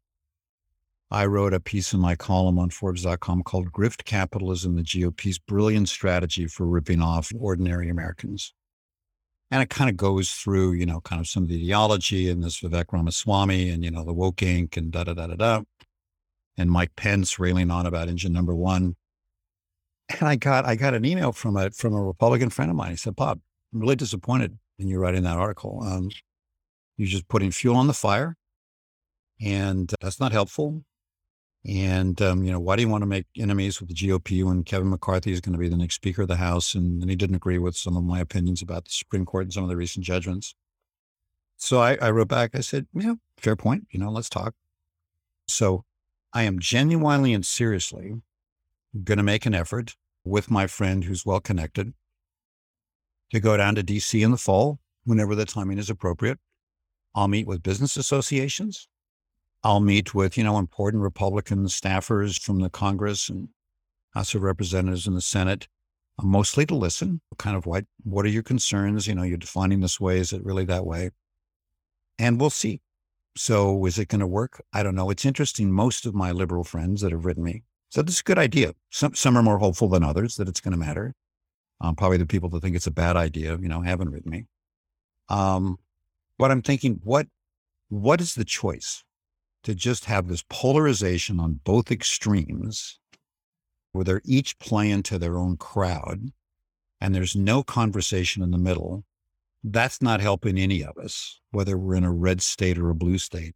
I 1.13 1.27
wrote 1.27 1.53
a 1.53 1.61
piece 1.61 1.93
in 1.93 2.01
my 2.01 2.17
column 2.17 2.59
on 2.59 2.71
Forbes.com 2.71 3.43
called 3.43 3.71
Grift 3.71 4.07
Capitalism, 4.07 4.77
the 4.77 4.83
GOP's 4.83 5.39
brilliant 5.39 5.91
strategy 5.91 6.47
for 6.47 6.67
ripping 6.67 7.03
off 7.03 7.31
ordinary 7.39 7.91
Americans. 7.91 8.55
And 9.51 9.63
it 9.63 9.69
kind 9.69 9.91
of 9.91 9.99
goes 9.99 10.31
through, 10.31 10.73
you 10.73 10.87
know, 10.87 11.03
kind 11.03 11.21
of 11.21 11.29
some 11.29 11.43
of 11.43 11.51
the 11.51 11.57
ideology 11.57 12.31
and 12.31 12.43
this 12.43 12.63
Vivek 12.63 12.87
Ramaswamy 12.91 13.69
and, 13.69 13.85
you 13.85 13.91
know, 13.91 14.05
the 14.05 14.15
woke 14.15 14.37
Inc. 14.37 14.79
and 14.79 14.91
da 14.91 15.05
da 15.05 15.13
da 15.13 15.27
da 15.27 15.35
da. 15.35 15.61
And 16.57 16.71
Mike 16.71 16.97
Pence 16.97 17.39
railing 17.39 17.71
on 17.71 17.85
about 17.85 18.09
engine 18.09 18.33
number 18.33 18.55
one. 18.55 18.97
And 20.09 20.27
I 20.27 20.37
got 20.37 20.65
I 20.65 20.77
got 20.77 20.95
an 20.95 21.05
email 21.05 21.33
from 21.33 21.59
a 21.59 21.71
from 21.73 21.93
a 21.93 22.03
Republican 22.03 22.49
friend 22.49 22.71
of 22.71 22.77
mine. 22.79 22.93
He 22.93 22.97
said, 22.97 23.17
Bob, 23.17 23.41
really 23.73 23.97
disappointed 23.97 24.59
in 24.79 24.89
you 24.89 24.99
writing 24.99 25.23
that 25.23 25.37
article. 25.37 25.83
Um, 25.83 26.11
you're 26.97 27.09
just 27.09 27.29
putting 27.29 27.51
fuel 27.51 27.77
on 27.77 27.87
the 27.87 27.95
fire. 27.95 28.37
And 29.41 29.93
that's 30.01 30.21
not 30.21 30.33
helpful. 30.33 30.85
And, 31.67 32.21
um, 32.21 32.45
you 32.45 32.51
know, 32.51 32.61
why 32.61 32.77
do 32.77 32.83
you 32.83 32.89
want 32.89 33.03
to 33.03 33.07
make 33.07 33.27
enemies 33.39 33.81
with 33.81 33.89
the 33.89 33.95
GOP 33.95 34.45
when 34.45 34.65
Kevin 34.65 34.91
McCarthy 34.91 35.33
is 35.33 35.41
going 35.41 35.53
to 35.53 35.59
be 35.59 35.69
the 35.69 35.77
next 35.77 35.95
Speaker 35.95 36.23
of 36.23 36.29
the 36.29 36.37
House? 36.37 36.75
And, 36.75 37.01
and 37.01 37.11
he 37.11 37.17
didn't 37.17 37.37
agree 37.37 37.59
with 37.59 37.77
some 37.77 37.97
of 37.97 38.05
my 38.05 38.21
opinions 38.21 38.63
about 38.63 38.85
the 38.85 38.91
Supreme 38.91 39.25
Court 39.25 39.45
and 39.45 39.53
some 39.53 39.63
of 39.63 39.69
the 39.69 39.77
recent 39.77 40.05
judgments. 40.05 40.55
So 41.57 41.81
I, 41.81 41.97
I 42.01 42.11
wrote 42.11 42.29
back, 42.29 42.55
I 42.55 42.61
said, 42.61 42.87
yeah, 42.93 43.15
fair 43.37 43.55
point. 43.55 43.87
You 43.91 44.01
know, 44.01 44.11
let's 44.11 44.29
talk. 44.29 44.55
So 45.47 45.85
I 46.33 46.43
am 46.43 46.59
genuinely 46.59 47.33
and 47.33 47.47
seriously 47.47 48.15
going 49.05 49.19
to 49.19 49.25
make 49.25 49.47
an 49.47 49.55
effort 49.55 49.95
with 50.25 50.51
my 50.51 50.67
friend 50.67 51.05
who's 51.05 51.25
well 51.25 51.41
connected 51.41 51.95
to 53.33 53.41
go 53.41 53.57
down 53.57 53.75
to 53.75 53.83
DC 53.83 54.23
in 54.23 54.31
the 54.31 54.37
fall, 54.37 54.79
whenever 55.05 55.35
the 55.35 55.45
timing 55.45 55.79
is 55.79 55.91
appropriate. 55.91 56.39
I'll 57.15 57.29
meet 57.29 57.47
with 57.47 57.63
business 57.63 57.97
associations. 57.97 58.89
I'll 59.65 59.81
meet 59.81 60.15
with, 60.15 60.37
you 60.37 60.45
know, 60.45 60.59
important 60.59 61.03
Republican 61.03 61.67
staffers 61.67 62.41
from 62.41 62.61
the 62.61 62.71
Congress 62.71 63.29
and 63.29 63.49
House 64.13 64.35
of 64.35 64.43
Representatives 64.43 65.07
and 65.07 65.17
the 65.17 65.23
Senate, 65.23 65.69
uh, 66.19 66.25
mostly 66.25 66.67
to 66.67 66.75
listen, 66.75 67.21
kind 67.39 67.57
of 67.57 67.65
what, 67.65 67.85
what 68.05 68.27
are 68.27 68.31
your 68.31 68.43
concerns? 68.43 69.07
You 69.07 69.15
know, 69.15 69.23
you're 69.23 69.39
defining 69.39 69.81
this 69.81 70.01
way. 70.01 70.19
Is 70.19 70.33
it 70.33 70.45
really 70.45 70.65
that 70.67 70.85
way? 70.85 71.11
And 72.19 72.41
we'll 72.41 72.51
see. 72.51 72.81
So 73.37 73.87
is 73.87 73.99
it 73.99 74.09
going 74.09 74.21
to 74.21 74.27
work? 74.27 74.63
I 74.75 74.83
don't 74.83 74.95
know. 74.95 75.09
It's 75.09 75.25
interesting. 75.25 75.73
Most 75.73 76.05
of 76.05 76.15
my 76.15 76.33
liberal 76.33 76.65
friends 76.65 77.01
that 77.01 77.13
have 77.13 77.25
written 77.25 77.45
me 77.45 77.63
said 77.91 78.09
it's 78.09 78.21
a 78.21 78.25
good 78.25 78.39
idea. 78.39 78.75
Some, 78.91 79.15
some 79.15 79.39
are 79.39 79.43
more 79.43 79.59
hopeful 79.59 79.89
than 79.89 80.03
others 80.03 80.37
that 80.37 80.49
it's 80.49 80.61
going 80.61 80.73
to 80.73 80.79
matter. 80.79 81.15
Um, 81.83 81.97
probably 81.97 82.17
the 82.17 82.27
people 82.27 82.49
that 82.51 82.63
think 82.63 82.77
it's 82.77 82.87
a 82.87 82.93
bad 82.93 83.17
idea, 83.17 83.59
you 83.61 83.69
know, 83.69 83.83
haven't 83.83 84.11
written 84.11 84.31
me. 84.31 84.47
Um, 85.29 85.79
but 86.39 86.51
I'm 86.51 86.63
thinking, 86.63 87.01
what, 87.03 87.27
what 87.89 88.21
is 88.21 88.35
the 88.35 88.45
choice? 88.45 89.05
to 89.65 89.75
just 89.75 90.07
have 90.07 90.29
this 90.29 90.45
polarization 90.49 91.39
on 91.39 91.61
both 91.65 91.91
extremes 91.91 92.99
where 93.93 94.05
they're 94.05 94.23
each 94.25 94.59
playing 94.59 95.03
to 95.05 95.19
their 95.19 95.37
own 95.37 95.57
crowd 95.57 96.33
and 97.01 97.15
there's 97.15 97.37
no 97.37 97.63
conversation 97.63 98.43
in 98.43 98.51
the 98.51 98.59
middle, 98.59 99.05
that's 99.65 100.03
not 100.03 100.21
helping 100.21 100.59
any 100.59 100.83
of 100.83 100.97
us, 100.99 101.41
whether 101.51 101.77
we're 101.77 101.95
in 101.95 102.05
a 102.05 102.13
red 102.13 102.41
state 102.41 102.79
or 102.79 102.91
a 102.91 102.95
blue 102.95 103.19
state. 103.19 103.55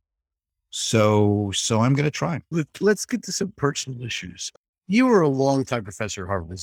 So, 0.71 1.51
so 1.55 1.81
I'm 1.81 1.95
going 1.95 2.05
to 2.05 2.11
try. 2.11 2.43
Let's 2.81 3.07
get 3.07 3.23
to 3.25 3.33
some 3.33 3.53
personal 3.57 4.05
issues. 4.05 4.53
You 4.89 5.07
were 5.07 5.23
a 5.23 5.29
longtime 5.29 5.85
professor 5.85 6.25
at 6.25 6.29
Harvard 6.29 6.61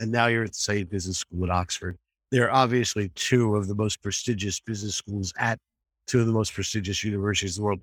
and 0.00 0.10
now 0.10 0.26
you're 0.26 0.44
at 0.44 0.52
the 0.52 0.56
Saïd 0.56 0.88
Business 0.88 1.18
School 1.18 1.44
at 1.44 1.50
Oxford. 1.50 1.96
They're 2.30 2.52
obviously 2.52 3.10
two 3.14 3.56
of 3.56 3.68
the 3.68 3.74
most 3.74 4.02
prestigious 4.02 4.60
business 4.60 4.96
schools 4.96 5.32
at 5.38 5.58
two 6.06 6.20
of 6.20 6.26
the 6.26 6.32
most 6.32 6.52
prestigious 6.52 7.02
universities 7.04 7.56
in 7.56 7.62
the 7.62 7.66
world. 7.66 7.80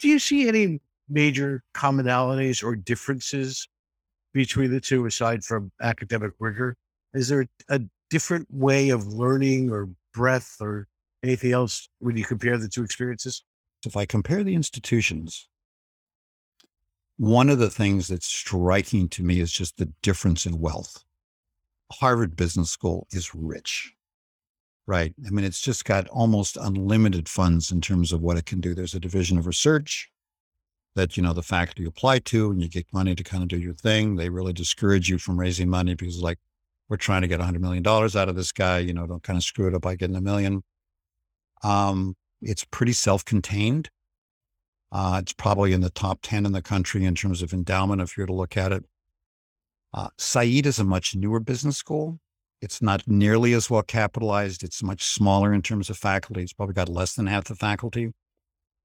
Do 0.00 0.08
you 0.08 0.18
see 0.18 0.48
any 0.48 0.80
major 1.08 1.62
commonalities 1.74 2.62
or 2.62 2.76
differences 2.76 3.68
between 4.32 4.70
the 4.70 4.80
two 4.80 5.06
aside 5.06 5.44
from 5.44 5.70
academic 5.80 6.32
rigor? 6.38 6.76
Is 7.14 7.28
there 7.28 7.46
a 7.68 7.80
different 8.10 8.46
way 8.50 8.90
of 8.90 9.06
learning 9.06 9.70
or 9.70 9.88
breadth 10.14 10.56
or 10.60 10.86
anything 11.22 11.52
else 11.52 11.88
when 11.98 12.16
you 12.16 12.24
compare 12.24 12.58
the 12.58 12.68
two 12.68 12.82
experiences? 12.82 13.42
If 13.84 13.96
I 13.96 14.06
compare 14.06 14.44
the 14.44 14.54
institutions, 14.54 15.48
one 17.16 17.48
of 17.48 17.58
the 17.58 17.70
things 17.70 18.08
that's 18.08 18.26
striking 18.26 19.08
to 19.10 19.22
me 19.22 19.40
is 19.40 19.52
just 19.52 19.76
the 19.78 19.92
difference 20.02 20.46
in 20.46 20.60
wealth. 20.60 21.04
Harvard 21.92 22.36
Business 22.36 22.70
School 22.70 23.06
is 23.12 23.34
rich, 23.34 23.94
right? 24.86 25.14
I 25.26 25.30
mean, 25.30 25.44
it's 25.44 25.60
just 25.60 25.84
got 25.84 26.08
almost 26.08 26.56
unlimited 26.56 27.28
funds 27.28 27.70
in 27.72 27.80
terms 27.80 28.12
of 28.12 28.20
what 28.20 28.36
it 28.36 28.46
can 28.46 28.60
do. 28.60 28.74
There's 28.74 28.94
a 28.94 29.00
division 29.00 29.38
of 29.38 29.46
research 29.46 30.10
that, 30.94 31.16
you 31.16 31.22
know, 31.22 31.32
the 31.32 31.42
faculty 31.42 31.84
apply 31.84 32.18
to 32.20 32.50
and 32.50 32.60
you 32.60 32.68
get 32.68 32.86
money 32.92 33.14
to 33.14 33.24
kind 33.24 33.42
of 33.42 33.48
do 33.48 33.58
your 33.58 33.74
thing. 33.74 34.16
They 34.16 34.28
really 34.28 34.52
discourage 34.52 35.08
you 35.08 35.18
from 35.18 35.38
raising 35.38 35.68
money 35.68 35.94
because 35.94 36.20
like, 36.20 36.38
we're 36.88 36.96
trying 36.96 37.22
to 37.22 37.28
get 37.28 37.40
$100 37.40 37.60
million 37.60 37.86
out 37.86 38.28
of 38.28 38.34
this 38.34 38.52
guy, 38.52 38.78
you 38.78 38.94
know, 38.94 39.06
don't 39.06 39.22
kind 39.22 39.36
of 39.36 39.42
screw 39.42 39.68
it 39.68 39.74
up 39.74 39.82
by 39.82 39.94
getting 39.94 40.16
a 40.16 40.20
million. 40.20 40.62
Um, 41.62 42.16
it's 42.40 42.64
pretty 42.64 42.92
self-contained. 42.92 43.90
Uh, 44.90 45.18
it's 45.22 45.34
probably 45.34 45.74
in 45.74 45.82
the 45.82 45.90
top 45.90 46.20
10 46.22 46.46
in 46.46 46.52
the 46.52 46.62
country 46.62 47.04
in 47.04 47.14
terms 47.14 47.42
of 47.42 47.52
endowment, 47.52 48.00
if 48.00 48.16
you're 48.16 48.26
to 48.26 48.32
look 48.32 48.56
at 48.56 48.72
it. 48.72 48.84
Uh, 49.92 50.08
Saïd 50.18 50.66
is 50.66 50.78
a 50.78 50.84
much 50.84 51.14
newer 51.14 51.40
business 51.40 51.76
school. 51.76 52.20
It's 52.60 52.82
not 52.82 53.06
nearly 53.06 53.52
as 53.52 53.70
well 53.70 53.82
capitalized. 53.82 54.62
It's 54.62 54.82
much 54.82 55.04
smaller 55.04 55.52
in 55.52 55.62
terms 55.62 55.90
of 55.90 55.96
faculty. 55.96 56.42
It's 56.42 56.52
probably 56.52 56.74
got 56.74 56.88
less 56.88 57.14
than 57.14 57.26
half 57.26 57.44
the 57.44 57.54
faculty. 57.54 58.12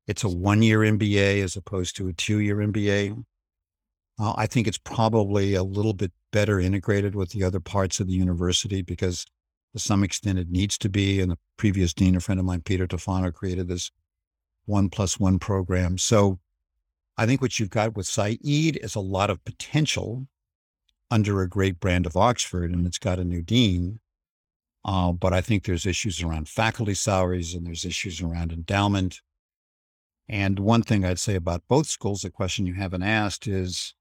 It's 0.07 0.23
a 0.23 0.29
one 0.29 0.61
year 0.61 0.79
MBA 0.79 1.43
as 1.43 1.55
opposed 1.55 1.95
to 1.97 2.07
a 2.07 2.13
two 2.13 2.39
year 2.39 2.57
MBA. 2.57 3.23
Uh, 4.19 4.33
I 4.37 4.45
think 4.45 4.67
it's 4.67 4.77
probably 4.77 5.55
a 5.55 5.63
little 5.63 5.93
bit 5.93 6.11
better 6.31 6.59
integrated 6.59 7.15
with 7.15 7.31
the 7.31 7.43
other 7.43 7.59
parts 7.59 7.99
of 7.99 8.07
the 8.07 8.13
university 8.13 8.81
because 8.81 9.25
to 9.73 9.79
some 9.79 10.03
extent 10.03 10.37
it 10.37 10.49
needs 10.49 10.77
to 10.79 10.89
be. 10.89 11.19
And 11.19 11.31
the 11.31 11.37
previous 11.57 11.93
dean, 11.93 12.15
a 12.15 12.19
friend 12.19 12.39
of 12.39 12.45
mine, 12.45 12.61
Peter 12.61 12.85
Tufano, 12.85 13.33
created 13.33 13.67
this 13.67 13.91
one 14.65 14.89
plus 14.89 15.19
one 15.19 15.39
program. 15.39 15.97
So 15.97 16.39
I 17.17 17.25
think 17.25 17.41
what 17.41 17.59
you've 17.59 17.69
got 17.69 17.95
with 17.95 18.05
Saïd 18.05 18.77
is 18.83 18.95
a 18.95 18.99
lot 18.99 19.29
of 19.29 19.43
potential 19.45 20.27
under 21.13 21.43
a 21.43 21.47
great 21.47 21.79
brand 21.79 22.07
of 22.07 22.17
Oxford, 22.17 22.71
and 22.71 22.87
it's 22.87 22.97
got 22.97 23.19
a 23.19 23.23
new 23.23 23.43
dean. 23.43 23.99
Uh, 24.83 25.11
but 25.11 25.31
I 25.31 25.41
think 25.41 25.63
there's 25.63 25.85
issues 25.85 26.23
around 26.23 26.49
faculty 26.49 26.95
salaries 26.95 27.53
and 27.53 27.67
there's 27.67 27.85
issues 27.85 28.19
around 28.19 28.51
endowment. 28.51 29.21
And 30.27 30.57
one 30.57 30.81
thing 30.81 31.05
I'd 31.05 31.19
say 31.19 31.35
about 31.35 31.67
both 31.67 31.85
schools, 31.85 32.23
the 32.23 32.31
question 32.31 32.65
you 32.65 32.73
haven't 32.73 33.03
asked 33.03 33.47
is 33.47 33.93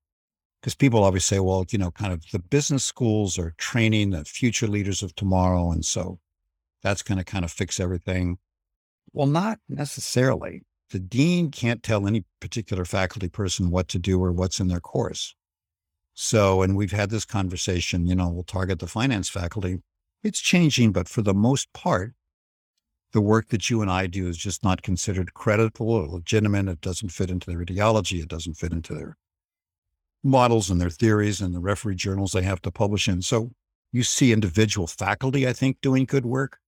because 0.61 0.75
people 0.75 1.05
always 1.05 1.23
say, 1.23 1.39
well, 1.39 1.67
you 1.71 1.79
know, 1.79 1.91
kind 1.91 2.15
of 2.15 2.25
the 2.33 2.39
business 2.39 2.83
schools 2.83 3.39
are 3.39 3.55
training 3.59 4.11
the 4.11 4.25
future 4.25 4.67
leaders 4.67 5.03
of 5.03 5.15
tomorrow. 5.15 5.71
And 5.71 5.85
so 5.85 6.19
that's 6.83 7.03
going 7.03 7.19
to 7.19 7.25
kind 7.25 7.45
of 7.45 7.53
fix 7.53 7.79
everything. 7.79 8.39
Well, 9.13 9.27
not 9.27 9.59
necessarily. 9.69 10.63
The 10.91 10.99
dean 10.99 11.51
can't 11.51 11.83
tell 11.83 12.07
any 12.07 12.25
particular 12.41 12.87
faculty 12.87 13.29
person 13.29 13.71
what 13.71 13.89
to 13.89 13.99
do 13.99 14.23
or 14.23 14.33
what's 14.33 14.61
in 14.61 14.69
their 14.69 14.81
course. 14.81 15.35
So, 16.15 16.63
and 16.63 16.77
we've 16.77 16.93
had 16.93 17.11
this 17.11 17.25
conversation, 17.25 18.07
you 18.07 18.15
know, 18.15 18.29
we'll 18.29 18.45
target 18.45 18.79
the 18.79 18.87
finance 18.87 19.29
faculty. 19.29 19.83
It's 20.23 20.41
changing, 20.41 20.93
but 20.93 21.09
for 21.09 21.23
the 21.23 21.35
most 21.35 21.73
part, 21.73 22.15
the 23.13 23.21
work 23.21 23.49
that 23.49 23.69
you 23.69 23.83
and 23.83 23.91
I 23.91 24.07
do 24.07 24.29
is 24.29 24.37
just 24.37 24.65
not 24.65 24.83
considered 24.83 25.35
credible 25.35 25.91
or 25.91 26.07
legitimate. 26.07 26.69
It 26.69 26.81
doesn't 26.81 27.11
fit 27.11 27.31
into 27.31 27.51
their 27.51 27.61
ideology. 27.61 28.21
It 28.21 28.29
doesn't 28.29 28.55
fit 28.55 28.73
into 28.73 28.95
their 28.95 29.17
models 30.23 30.71
and 30.71 30.81
their 30.81 30.91
theories 30.91 31.41
and 31.41 31.55
the 31.55 31.61
referee 31.61 31.97
journals 31.97 32.33
they 32.33 32.43
have 32.43 32.63
to 32.63 32.71
publish 32.71 33.09
in. 33.09 33.23
So 33.23 33.51
you 33.91 34.03
see 34.03 34.33
individual 34.33 34.87
faculty, 34.87 35.47
I 35.47 35.53
think, 35.53 35.81
doing 35.81 36.05
good 36.05 36.25
work. 36.25 36.59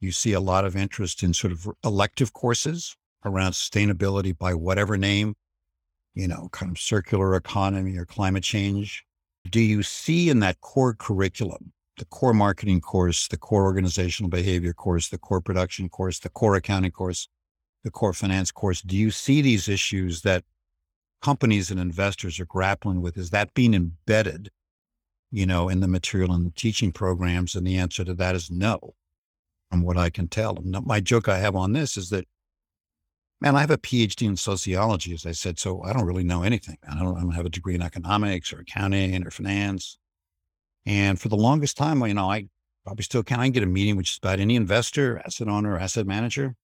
You 0.00 0.12
see 0.12 0.32
a 0.32 0.40
lot 0.40 0.64
of 0.64 0.76
interest 0.76 1.22
in 1.22 1.32
sort 1.34 1.52
of 1.52 1.68
elective 1.84 2.32
courses 2.32 2.96
around 3.24 3.52
sustainability 3.52 4.36
by 4.36 4.54
whatever 4.54 4.96
name 4.96 5.34
you 6.14 6.28
know, 6.28 6.48
kind 6.52 6.70
of 6.70 6.78
circular 6.78 7.34
economy 7.34 7.96
or 7.96 8.04
climate 8.04 8.42
change. 8.42 9.04
Do 9.50 9.60
you 9.60 9.82
see 9.82 10.28
in 10.28 10.40
that 10.40 10.60
core 10.60 10.94
curriculum, 10.94 11.72
the 11.98 12.04
core 12.06 12.34
marketing 12.34 12.80
course, 12.80 13.28
the 13.28 13.36
core 13.36 13.64
organizational 13.64 14.30
behavior 14.30 14.72
course, 14.72 15.08
the 15.08 15.18
core 15.18 15.40
production 15.40 15.88
course, 15.88 16.18
the 16.18 16.28
core 16.28 16.54
accounting 16.54 16.92
course, 16.92 17.28
the 17.82 17.90
core 17.90 18.12
finance 18.12 18.52
course, 18.52 18.80
do 18.82 18.96
you 18.96 19.10
see 19.10 19.42
these 19.42 19.68
issues 19.68 20.22
that 20.22 20.44
companies 21.20 21.70
and 21.70 21.80
investors 21.80 22.38
are 22.38 22.46
grappling 22.46 23.00
with? 23.00 23.16
Is 23.16 23.30
that 23.30 23.54
being 23.54 23.74
embedded, 23.74 24.50
you 25.30 25.46
know, 25.46 25.68
in 25.68 25.80
the 25.80 25.88
material 25.88 26.32
and 26.32 26.46
the 26.46 26.52
teaching 26.52 26.92
programs? 26.92 27.54
And 27.54 27.66
the 27.66 27.76
answer 27.76 28.04
to 28.04 28.14
that 28.14 28.34
is 28.34 28.50
no, 28.50 28.94
from 29.70 29.82
what 29.82 29.96
I 29.96 30.10
can 30.10 30.28
tell. 30.28 30.58
My 30.64 31.00
joke 31.00 31.28
I 31.28 31.38
have 31.38 31.56
on 31.56 31.72
this 31.72 31.96
is 31.96 32.10
that 32.10 32.26
man, 33.42 33.56
I 33.56 33.60
have 33.60 33.72
a 33.72 33.76
PhD 33.78 34.26
in 34.26 34.36
sociology, 34.36 35.12
as 35.12 35.26
I 35.26 35.32
said, 35.32 35.58
so 35.58 35.82
I 35.82 35.92
don't 35.92 36.06
really 36.06 36.22
know 36.22 36.44
anything. 36.44 36.78
I 36.88 36.94
don't, 36.96 37.16
I 37.16 37.20
don't 37.20 37.32
have 37.32 37.44
a 37.44 37.50
degree 37.50 37.74
in 37.74 37.82
economics 37.82 38.52
or 38.52 38.60
accounting 38.60 39.26
or 39.26 39.32
finance. 39.32 39.98
And 40.86 41.20
for 41.20 41.28
the 41.28 41.36
longest 41.36 41.76
time, 41.76 42.00
you 42.06 42.14
know, 42.14 42.30
I 42.30 42.48
probably 42.84 43.02
still 43.02 43.24
can. 43.24 43.40
I 43.40 43.46
can 43.46 43.52
get 43.52 43.64
a 43.64 43.66
meeting 43.66 43.96
which 43.96 44.12
is 44.12 44.18
about 44.18 44.38
any 44.38 44.54
investor, 44.54 45.20
asset 45.26 45.48
owner, 45.48 45.76
asset 45.76 46.06
manager, 46.06 46.54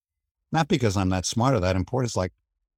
not 0.53 0.69
because 0.69 0.97
I'm 0.97 1.09
that 1.09 1.27
smart 1.27 1.55
or 1.55 1.61
that 1.61 1.77
important. 1.77 2.11
It's 2.11 2.17
like, 2.17 2.33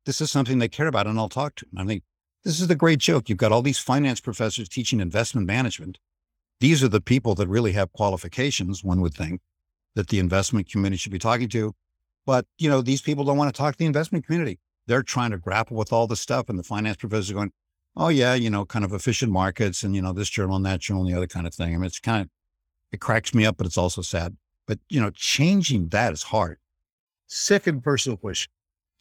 this 0.07 0.23
is 0.23 0.31
something 0.31 0.59
they 0.59 0.69
care 0.69 0.89
about 0.89 1.07
and 1.07 1.19
I'll 1.19 1.29
talk 1.29 1.55
to 1.57 1.67
them. 1.67 1.83
I 1.83 1.87
think 1.87 2.03
this 2.43 2.59
is 2.59 2.69
the 2.69 2.75
great 2.75 3.01
joke. 3.01 3.29
You've 3.29 3.37
got 3.39 3.53
all 3.53 3.63
these 3.63 3.79
finance 3.79 4.21
professors 4.21 4.69
teaching 4.69 5.01
investment 5.01 5.47
management. 5.47 5.99
These 6.61 6.83
are 6.83 6.89
the 6.89 7.03
people 7.03 7.35
that 7.35 7.49
really 7.49 7.73
have 7.73 7.93
qualifications, 7.93 8.83
one 8.83 9.03
would 9.03 9.15
think. 9.15 9.43
that 9.95 10.09
the 10.09 10.19
investment 10.19 10.71
community 10.71 10.97
should 10.97 11.13
be 11.13 11.19
talking 11.19 11.49
to. 11.51 11.75
But, 12.31 12.47
you 12.59 12.71
know, 12.71 12.81
these 12.81 13.03
people 13.03 13.25
don't 13.25 13.37
want 13.37 13.53
to 13.53 13.59
talk 13.59 13.75
to 13.75 13.79
the 13.81 13.87
investment 13.87 14.25
community. 14.25 14.61
They're 14.87 15.03
trying 15.03 15.33
to 15.33 15.37
grapple 15.37 15.77
with 15.77 15.93
all 15.93 16.07
the 16.07 16.14
stuff. 16.14 16.49
And 16.49 16.57
the 16.57 16.62
finance 16.62 16.99
professors 16.99 17.33
going, 17.33 17.51
oh, 17.97 18.07
yeah, 18.07 18.35
you 18.35 18.49
know, 18.49 18.64
kind 18.64 18.85
of 18.85 18.93
efficient 18.93 19.33
markets 19.33 19.83
and, 19.83 19.97
you 19.97 20.01
know, 20.01 20.12
this 20.12 20.31
journal 20.31 20.55
and 20.55 20.64
that 20.64 20.79
journal 20.79 21.03
and 21.03 21.12
the 21.12 21.16
other 21.16 21.27
kind 21.27 21.45
of 21.45 21.53
thing. 21.53 21.75
I 21.75 21.77
mean, 21.77 21.87
it's 21.87 21.99
kind 21.99 22.23
of, 22.23 22.29
it 22.93 23.01
cracks 23.01 23.35
me 23.35 23.45
up, 23.45 23.57
but 23.57 23.66
it's 23.66 23.77
also 23.77 24.01
sad. 24.01 24.37
But, 24.69 24.79
you 24.88 25.01
know, 25.01 25.11
changing 25.11 25.88
that 25.88 26.12
is 26.12 26.23
hard. 26.23 26.59
Second 27.27 27.83
personal 27.83 28.16
question. 28.16 28.53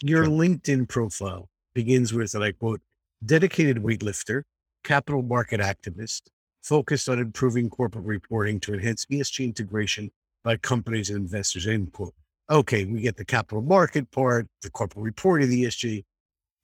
Your 0.02 0.26
Sure. 0.26 0.34
LinkedIn 0.34 0.90
profile 0.90 1.50
begins 1.76 2.12
with, 2.12 2.34
and 2.34 2.44
I 2.44 2.54
quote, 2.54 2.82
dedicated 3.24 3.84
weightlifter, 3.84 4.42
capital 4.84 5.22
market 5.22 5.60
activist, 5.60 6.22
focused 6.64 7.08
on 7.08 7.20
improving 7.20 7.70
corporate 7.70 8.06
reporting 8.06 8.60
to 8.62 8.74
enhance 8.74 9.06
ESG 9.06 9.46
integration 9.46 10.10
by 10.44 10.58
companies 10.58 11.12
and 11.12 11.20
investors, 11.20 11.68
end 11.68 11.94
quote. 11.94 12.16
Okay, 12.50 12.86
we 12.86 13.02
get 13.02 13.16
the 13.16 13.26
capital 13.26 13.62
market 13.62 14.10
part, 14.12 14.48
the 14.64 14.72
corporate 14.72 15.04
reporting, 15.04 15.50
the 15.50 15.66
ESG. 15.66 16.04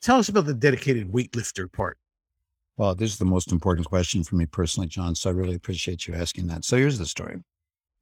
Tell 0.02 0.17
us 0.17 0.30
about 0.30 0.45
the 0.45 0.54
dedicated 0.54 1.12
weightlifter 1.12 1.71
part. 1.71 1.98
Well, 2.78 2.95
this 2.95 3.12
is 3.12 3.17
the 3.17 3.26
most 3.26 3.52
important 3.52 3.88
question 3.88 4.24
for 4.24 4.36
me 4.36 4.48
personally, 4.48 4.88
John. 4.88 5.13
So 5.15 5.30
I 5.30 5.34
really 5.34 5.56
appreciate 5.56 6.08
you 6.08 6.15
asking 6.15 6.48
that. 6.48 6.65
So 6.65 6.78
here's 6.78 6.98
the 6.98 7.06
story. 7.06 7.38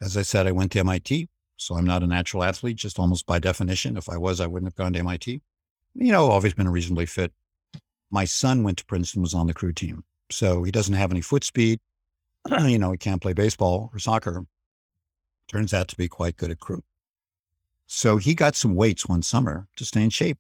As 0.02 0.16
I 0.18 0.22
said, 0.22 0.48
I 0.48 0.52
went 0.52 0.72
to 0.72 0.80
MIT. 0.80 1.28
So 1.58 1.76
I'm 1.76 1.86
not 1.86 2.04
a 2.04 2.08
natural 2.08 2.44
athlete, 2.44 2.78
just 2.78 3.00
almost 3.00 3.26
by 3.26 3.38
definition. 3.38 3.98
If 3.98 4.10
I 4.10 4.18
was, 4.18 4.40
I 4.40 4.48
wouldn't 4.48 4.72
have 4.72 4.76
gone 4.76 4.94
to 4.94 5.00
MIT. 5.00 5.42
You 5.94 6.12
know, 6.12 6.32
always 6.32 6.54
been 6.54 6.70
reasonably 6.70 7.06
fit. 7.06 7.32
My 8.10 8.26
son 8.26 8.64
went 8.64 8.80
to 8.80 8.86
Princeton, 8.86 9.22
was 9.22 9.34
on 9.34 9.48
the 9.48 9.54
crew 9.54 9.74
team. 9.74 10.04
So 10.32 10.64
he 10.64 10.72
doesn't 10.72 10.96
have 10.96 11.12
any 11.12 11.22
foot 11.22 11.44
speed. 11.44 11.80
you 12.60 12.80
know, 12.80 12.92
he 12.92 12.98
can't 12.98 13.22
play 13.22 13.34
baseball 13.34 13.92
or 13.94 14.00
soccer. 14.00 14.46
Turns 15.48 15.74
out 15.74 15.90
to 15.90 15.96
be 15.96 16.08
quite 16.08 16.38
good 16.38 16.50
at 16.50 16.60
crew. 16.60 16.82
So 17.96 18.18
he 18.18 18.34
got 18.34 18.56
some 18.56 18.74
weights 18.74 19.08
one 19.08 19.22
summer 19.22 19.68
to 19.76 19.86
stay 19.86 20.02
in 20.02 20.10
shape. 20.10 20.40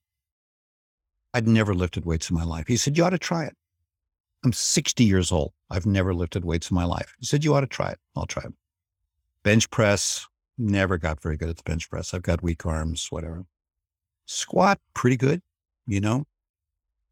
I'd 1.35 1.47
never 1.47 1.75
lifted 1.75 2.03
weights 2.03 2.31
in 2.31 2.35
my 2.35 2.43
life. 2.43 2.65
He 2.67 2.75
said, 2.75 2.97
You 2.97 3.05
ought 3.05 3.11
to 3.11 3.19
try 3.19 3.45
it. 3.45 3.55
I'm 4.43 4.53
60 4.53 5.03
years 5.03 5.31
old. 5.31 5.53
I've 5.69 5.85
never 5.85 6.15
lifted 6.15 6.45
weights 6.45 6.71
in 6.71 6.75
my 6.75 6.83
life. 6.83 7.13
He 7.19 7.27
said, 7.27 7.43
You 7.43 7.53
ought 7.53 7.61
to 7.61 7.67
try 7.67 7.91
it. 7.91 7.99
I'll 8.15 8.25
try 8.25 8.41
it. 8.43 8.53
Bench 9.43 9.69
press, 9.69 10.25
never 10.57 10.97
got 10.97 11.21
very 11.21 11.37
good 11.37 11.47
at 11.47 11.57
the 11.57 11.63
bench 11.63 11.91
press. 11.91 12.15
I've 12.15 12.23
got 12.23 12.41
weak 12.41 12.65
arms, 12.65 13.05
whatever. 13.11 13.45
Squat, 14.25 14.79
pretty 14.95 15.17
good, 15.17 15.43
you 15.85 16.01
know. 16.01 16.25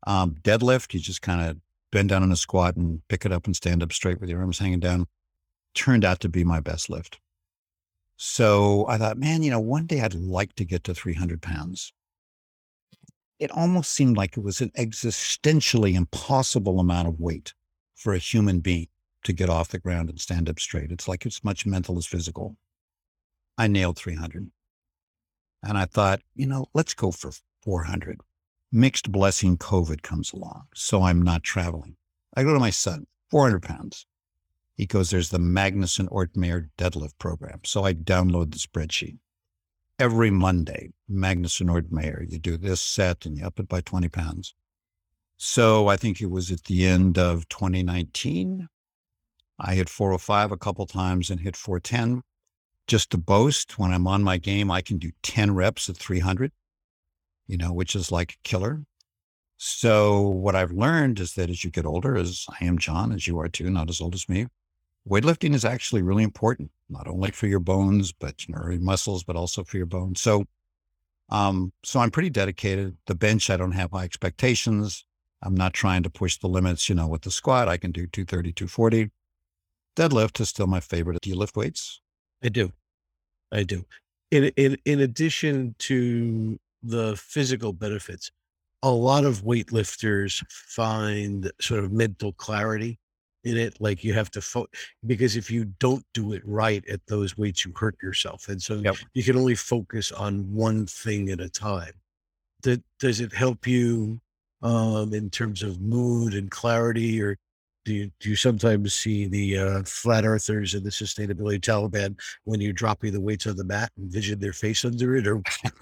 Um, 0.07 0.37
deadlift, 0.41 0.95
you 0.95 0.99
just 1.01 1.21
kind 1.21 1.51
of 1.51 1.57
bend 1.91 2.09
down 2.09 2.23
in 2.23 2.31
a 2.31 2.35
squat 2.35 2.77
and 2.77 3.07
pick 3.09 3.27
it 3.27 3.31
up 3.31 3.45
and 3.45 3.55
stand 3.55 3.83
up 3.83 3.93
straight 3.93 4.19
with 4.19 4.29
your 4.29 4.39
arms 4.39 4.57
hanging 4.57 4.79
down. 4.79 5.05
Turned 5.75 6.03
out 6.03 6.19
to 6.21 6.29
be 6.29 6.43
my 6.43 6.59
best 6.59 6.89
lift. 6.89 7.19
So 8.23 8.85
I 8.87 8.99
thought, 8.99 9.17
man, 9.17 9.41
you 9.41 9.49
know, 9.49 9.59
one 9.59 9.87
day 9.87 10.01
I'd 10.01 10.13
like 10.13 10.53
to 10.57 10.63
get 10.63 10.83
to 10.83 10.93
300 10.93 11.41
pounds. 11.41 11.91
It 13.39 13.49
almost 13.49 13.93
seemed 13.93 14.15
like 14.15 14.37
it 14.37 14.43
was 14.43 14.61
an 14.61 14.69
existentially 14.77 15.95
impossible 15.95 16.79
amount 16.79 17.07
of 17.07 17.19
weight 17.19 17.55
for 17.95 18.13
a 18.13 18.19
human 18.19 18.59
being 18.59 18.89
to 19.23 19.33
get 19.33 19.49
off 19.49 19.69
the 19.69 19.79
ground 19.79 20.11
and 20.11 20.21
stand 20.21 20.49
up 20.49 20.59
straight. 20.59 20.91
It's 20.91 21.07
like 21.07 21.25
it's 21.25 21.43
much 21.43 21.65
mental 21.65 21.97
as 21.97 22.05
physical. 22.05 22.57
I 23.57 23.65
nailed 23.65 23.97
300. 23.97 24.51
And 25.63 25.75
I 25.75 25.85
thought, 25.85 26.21
you 26.35 26.45
know, 26.45 26.67
let's 26.75 26.93
go 26.93 27.09
for 27.09 27.31
400. 27.63 28.21
Mixed 28.71 29.11
blessing 29.11 29.57
COVID 29.57 30.03
comes 30.03 30.31
along. 30.31 30.65
So 30.75 31.01
I'm 31.01 31.23
not 31.23 31.41
traveling. 31.41 31.95
I 32.37 32.43
go 32.43 32.53
to 32.53 32.59
my 32.59 32.69
son, 32.69 33.07
400 33.31 33.63
pounds. 33.63 34.05
He 34.81 34.87
goes, 34.87 35.11
there's 35.11 35.29
the 35.29 35.37
Magnuson 35.37 36.09
Ortmeyer 36.09 36.69
deadlift 36.75 37.19
program. 37.19 37.59
So 37.63 37.83
I 37.83 37.93
download 37.93 38.51
the 38.51 38.57
spreadsheet. 38.57 39.19
Every 39.99 40.31
Monday, 40.31 40.89
Magnuson 41.07 41.69
Ortmeyer, 41.69 42.25
you 42.27 42.39
do 42.39 42.57
this 42.57 42.81
set 42.81 43.27
and 43.27 43.37
you 43.37 43.45
up 43.45 43.59
it 43.59 43.69
by 43.69 43.81
20 43.81 44.09
pounds. 44.09 44.55
So 45.37 45.87
I 45.87 45.97
think 45.97 46.19
it 46.19 46.31
was 46.31 46.49
at 46.49 46.63
the 46.63 46.87
end 46.87 47.19
of 47.19 47.47
2019. 47.49 48.69
I 49.59 49.75
hit 49.75 49.87
405 49.87 50.51
a 50.51 50.57
couple 50.57 50.87
times 50.87 51.29
and 51.29 51.41
hit 51.41 51.55
410 51.55 52.23
just 52.87 53.11
to 53.11 53.19
boast 53.19 53.77
when 53.77 53.93
I'm 53.93 54.07
on 54.07 54.23
my 54.23 54.39
game, 54.39 54.71
I 54.71 54.81
can 54.81 54.97
do 54.97 55.11
10 55.21 55.53
reps 55.53 55.89
at 55.89 55.97
300, 55.97 56.51
you 57.45 57.57
know, 57.57 57.71
which 57.71 57.95
is 57.95 58.11
like 58.11 58.31
a 58.31 58.43
killer. 58.43 58.81
So 59.57 60.21
what 60.21 60.55
I've 60.55 60.71
learned 60.71 61.19
is 61.19 61.35
that 61.35 61.51
as 61.51 61.63
you 61.63 61.69
get 61.69 61.85
older, 61.85 62.17
as 62.17 62.47
I 62.59 62.65
am 62.65 62.79
John, 62.79 63.11
as 63.11 63.27
you 63.27 63.39
are 63.39 63.47
too, 63.47 63.69
not 63.69 63.87
as 63.87 64.01
old 64.01 64.15
as 64.15 64.27
me, 64.27 64.47
weightlifting 65.07 65.53
is 65.53 65.65
actually 65.65 66.01
really 66.01 66.23
important, 66.23 66.71
not 66.89 67.07
only 67.07 67.31
for 67.31 67.47
your 67.47 67.59
bones, 67.59 68.11
but 68.11 68.47
your 68.47 68.71
muscles, 68.79 69.23
but 69.23 69.35
also 69.35 69.63
for 69.63 69.77
your 69.77 69.85
bones. 69.85 70.21
So, 70.21 70.45
um, 71.29 71.71
so 71.83 71.99
I'm 71.99 72.11
pretty 72.11 72.29
dedicated. 72.29 72.97
The 73.07 73.15
bench, 73.15 73.49
I 73.49 73.57
don't 73.57 73.71
have 73.71 73.91
high 73.91 74.03
expectations. 74.03 75.05
I'm 75.41 75.55
not 75.55 75.73
trying 75.73 76.03
to 76.03 76.09
push 76.09 76.37
the 76.37 76.47
limits, 76.47 76.87
you 76.87 76.95
know, 76.95 77.07
with 77.07 77.23
the 77.23 77.31
squat, 77.31 77.67
I 77.67 77.77
can 77.77 77.91
do 77.91 78.05
230, 78.05 78.53
240. 78.53 79.11
Deadlift 79.95 80.39
is 80.39 80.49
still 80.49 80.67
my 80.67 80.79
favorite. 80.79 81.19
Do 81.21 81.29
you 81.29 81.35
lift 81.35 81.55
weights? 81.55 82.01
I 82.43 82.49
do. 82.49 82.71
I 83.51 83.63
do. 83.63 83.85
In 84.29 84.45
in 84.55 84.77
in 84.85 85.01
addition 85.01 85.75
to 85.79 86.57
the 86.81 87.15
physical 87.17 87.73
benefits, 87.73 88.31
a 88.81 88.89
lot 88.89 89.25
of 89.25 89.43
weightlifters 89.43 90.43
find 90.49 91.51
sort 91.59 91.83
of 91.83 91.91
mental 91.91 92.31
clarity 92.33 92.99
in 93.43 93.57
it. 93.57 93.79
Like 93.79 94.03
you 94.03 94.13
have 94.13 94.31
to 94.31 94.41
fo- 94.41 94.67
because 95.05 95.35
if 95.35 95.49
you 95.49 95.65
don't 95.79 96.05
do 96.13 96.33
it 96.33 96.41
right 96.45 96.87
at 96.89 97.05
those 97.07 97.37
weights, 97.37 97.65
you 97.65 97.73
hurt 97.75 97.95
yourself, 98.01 98.47
and 98.49 98.61
so 98.61 98.75
Yep. 98.75 98.95
you 99.13 99.23
can 99.23 99.37
only 99.37 99.55
focus 99.55 100.11
on 100.11 100.51
one 100.53 100.85
thing 100.85 101.29
at 101.29 101.39
a 101.39 101.49
time. 101.49 101.93
That 102.63 102.83
does 102.99 103.19
it 103.21 103.33
help 103.33 103.65
you 103.65 104.21
um, 104.61 105.13
in 105.13 105.29
terms 105.29 105.63
of 105.63 105.81
mood 105.81 106.33
and 106.33 106.51
clarity, 106.51 107.21
or 107.21 107.37
do 107.85 107.93
you 107.93 108.11
do 108.19 108.29
you 108.29 108.35
sometimes 108.35 108.93
see 108.93 109.25
the 109.25 109.57
uh, 109.57 109.83
flat 109.83 110.25
earthers 110.25 110.75
and 110.75 110.83
the 110.83 110.91
sustainability 110.91 111.59
Taliban 111.59 112.19
when 112.43 112.61
you 112.61 112.71
drop 112.73 112.99
the 113.01 113.19
weights 113.19 113.47
on 113.47 113.55
the 113.55 113.63
mat 113.63 113.91
and 113.97 114.11
vision 114.11 114.39
their 114.39 114.53
face 114.53 114.85
under 114.85 115.15
it? 115.15 115.25
Or 115.27 115.41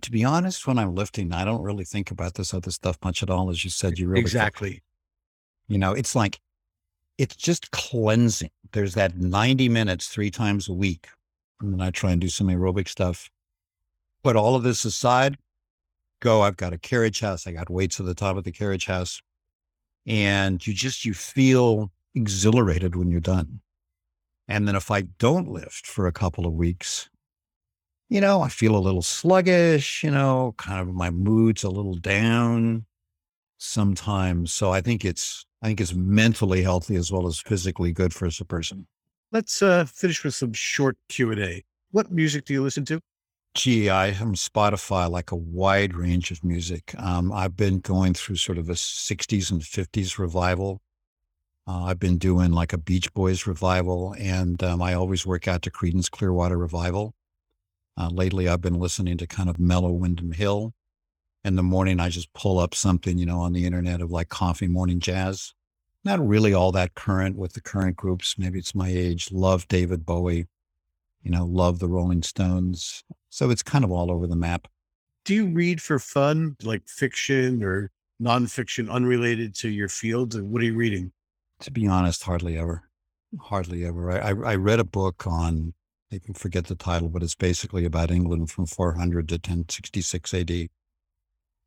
to 0.00 0.10
be 0.10 0.24
honest, 0.24 0.66
when 0.66 0.78
I'm 0.78 0.94
lifting, 0.94 1.32
I 1.32 1.44
don't 1.44 1.62
really 1.62 1.84
think 1.84 2.10
about 2.10 2.34
this 2.34 2.52
other 2.52 2.72
stuff 2.72 2.98
much 3.04 3.22
at 3.22 3.30
all. 3.30 3.50
As 3.50 3.62
you 3.62 3.70
said, 3.70 3.98
you 3.98 4.08
really, 4.08 4.20
exactly, 4.20 4.82
you 5.68 5.78
know, 5.78 5.92
it's 5.92 6.14
like, 6.14 6.40
it's 7.18 7.36
just 7.36 7.70
cleansing. 7.70 8.50
There's 8.72 8.94
that 8.94 9.16
90 9.16 9.68
minutes 9.68 10.08
three 10.08 10.30
times 10.30 10.68
a 10.68 10.74
week. 10.74 11.08
And 11.60 11.72
then 11.72 11.80
I 11.80 11.90
try 11.90 12.12
and 12.12 12.20
do 12.20 12.28
some 12.28 12.48
aerobic 12.48 12.88
stuff. 12.88 13.30
Put 14.22 14.36
all 14.36 14.54
of 14.54 14.62
this 14.62 14.84
aside, 14.84 15.38
go. 16.20 16.42
I've 16.42 16.56
got 16.56 16.72
a 16.72 16.78
carriage 16.78 17.20
house. 17.20 17.46
I 17.46 17.52
got 17.52 17.70
weights 17.70 18.00
at 18.00 18.06
the 18.06 18.14
top 18.14 18.36
of 18.36 18.44
the 18.44 18.52
carriage 18.52 18.86
house. 18.86 19.22
And 20.06 20.64
you 20.66 20.74
just, 20.74 21.04
you 21.04 21.14
feel 21.14 21.90
exhilarated 22.14 22.96
when 22.96 23.10
you're 23.10 23.20
done. 23.20 23.60
And 24.48 24.68
then 24.68 24.76
if 24.76 24.90
I 24.90 25.02
don't 25.02 25.48
lift 25.48 25.86
for 25.86 26.06
a 26.06 26.12
couple 26.12 26.46
of 26.46 26.52
weeks, 26.52 27.08
you 28.08 28.20
know, 28.20 28.40
I 28.40 28.48
feel 28.48 28.76
a 28.76 28.78
little 28.78 29.02
sluggish, 29.02 30.04
you 30.04 30.10
know, 30.10 30.54
kind 30.58 30.80
of 30.80 30.94
my 30.94 31.10
mood's 31.10 31.64
a 31.64 31.70
little 31.70 31.96
down 31.96 32.85
sometimes. 33.58 34.52
So 34.52 34.72
I 34.72 34.80
think 34.80 35.04
it's, 35.04 35.44
I 35.62 35.66
think 35.66 35.80
it's 35.80 35.94
mentally 35.94 36.62
healthy 36.62 36.96
as 36.96 37.10
well 37.10 37.26
as 37.26 37.40
physically 37.40 37.92
good 37.92 38.12
for 38.12 38.26
us 38.26 38.40
a 38.40 38.44
person. 38.44 38.86
let's 39.32 39.62
uh, 39.62 39.84
finish 39.84 40.22
with 40.24 40.34
some 40.34 40.52
short 40.52 40.96
Q 41.08 41.32
and 41.32 41.40
A. 41.40 41.64
What 41.90 42.10
music 42.12 42.44
do 42.44 42.52
you 42.52 42.62
listen 42.62 42.84
to? 42.86 43.00
Gee, 43.54 43.88
I 43.88 44.08
am 44.08 44.34
Spotify, 44.34 45.10
like 45.10 45.32
a 45.32 45.36
wide 45.36 45.94
range 45.94 46.30
of 46.30 46.44
music. 46.44 46.94
Um, 46.98 47.32
I've 47.32 47.56
been 47.56 47.80
going 47.80 48.12
through 48.12 48.36
sort 48.36 48.58
of 48.58 48.68
a 48.68 48.74
60s 48.74 49.50
and 49.50 49.62
50s 49.62 50.18
revival. 50.18 50.82
Uh, 51.66 51.84
I've 51.84 51.98
been 51.98 52.18
doing 52.18 52.52
like 52.52 52.72
a 52.74 52.78
Beach 52.78 53.12
Boys 53.14 53.46
revival, 53.46 54.14
and 54.18 54.62
um, 54.62 54.82
I 54.82 54.92
always 54.92 55.26
work 55.26 55.48
out 55.48 55.62
to 55.62 55.70
Creedence 55.70 56.10
Clearwater 56.10 56.58
Revival. 56.58 57.14
Uh, 57.96 58.10
lately, 58.12 58.46
I've 58.46 58.60
been 58.60 58.78
listening 58.78 59.16
to 59.18 59.26
kind 59.26 59.48
of 59.48 59.58
mellow 59.58 59.90
Windham 59.90 60.32
Hill. 60.32 60.74
In 61.46 61.54
the 61.54 61.62
morning, 61.62 62.00
I 62.00 62.08
just 62.08 62.32
pull 62.32 62.58
up 62.58 62.74
something, 62.74 63.18
you 63.18 63.24
know, 63.24 63.38
on 63.38 63.52
the 63.52 63.66
internet 63.66 64.00
of 64.00 64.10
like 64.10 64.30
coffee 64.30 64.66
morning 64.66 64.98
jazz. 64.98 65.54
Not 66.02 66.18
really 66.18 66.52
all 66.52 66.72
that 66.72 66.96
current 66.96 67.36
with 67.36 67.52
the 67.52 67.60
current 67.60 67.94
groups. 67.94 68.36
Maybe 68.36 68.58
it's 68.58 68.74
my 68.74 68.88
age. 68.88 69.30
Love 69.30 69.68
David 69.68 70.04
Bowie, 70.04 70.48
you 71.22 71.30
know, 71.30 71.44
love 71.44 71.78
the 71.78 71.86
Rolling 71.86 72.24
Stones. 72.24 73.04
So 73.30 73.48
it's 73.50 73.62
kind 73.62 73.84
of 73.84 73.92
all 73.92 74.10
over 74.10 74.26
the 74.26 74.34
map. 74.34 74.66
Do 75.24 75.36
you 75.36 75.46
read 75.46 75.80
for 75.80 76.00
fun, 76.00 76.56
like 76.64 76.88
fiction 76.88 77.62
or 77.62 77.92
nonfiction, 78.20 78.90
unrelated 78.90 79.54
to 79.56 79.68
your 79.68 79.88
field? 79.88 80.42
What 80.42 80.62
are 80.62 80.66
you 80.66 80.74
reading? 80.74 81.12
To 81.60 81.70
be 81.70 81.86
honest, 81.86 82.24
hardly 82.24 82.58
ever. 82.58 82.90
Hardly 83.40 83.84
ever. 83.84 84.10
I, 84.10 84.30
I, 84.30 84.30
I 84.30 84.54
read 84.56 84.80
a 84.80 84.84
book 84.84 85.28
on, 85.28 85.74
I 86.12 86.18
can 86.18 86.34
forget 86.34 86.64
the 86.64 86.74
title, 86.74 87.08
but 87.08 87.22
it's 87.22 87.36
basically 87.36 87.84
about 87.84 88.10
England 88.10 88.50
from 88.50 88.66
400 88.66 89.28
to 89.28 89.34
1066 89.34 90.34
AD. 90.34 90.70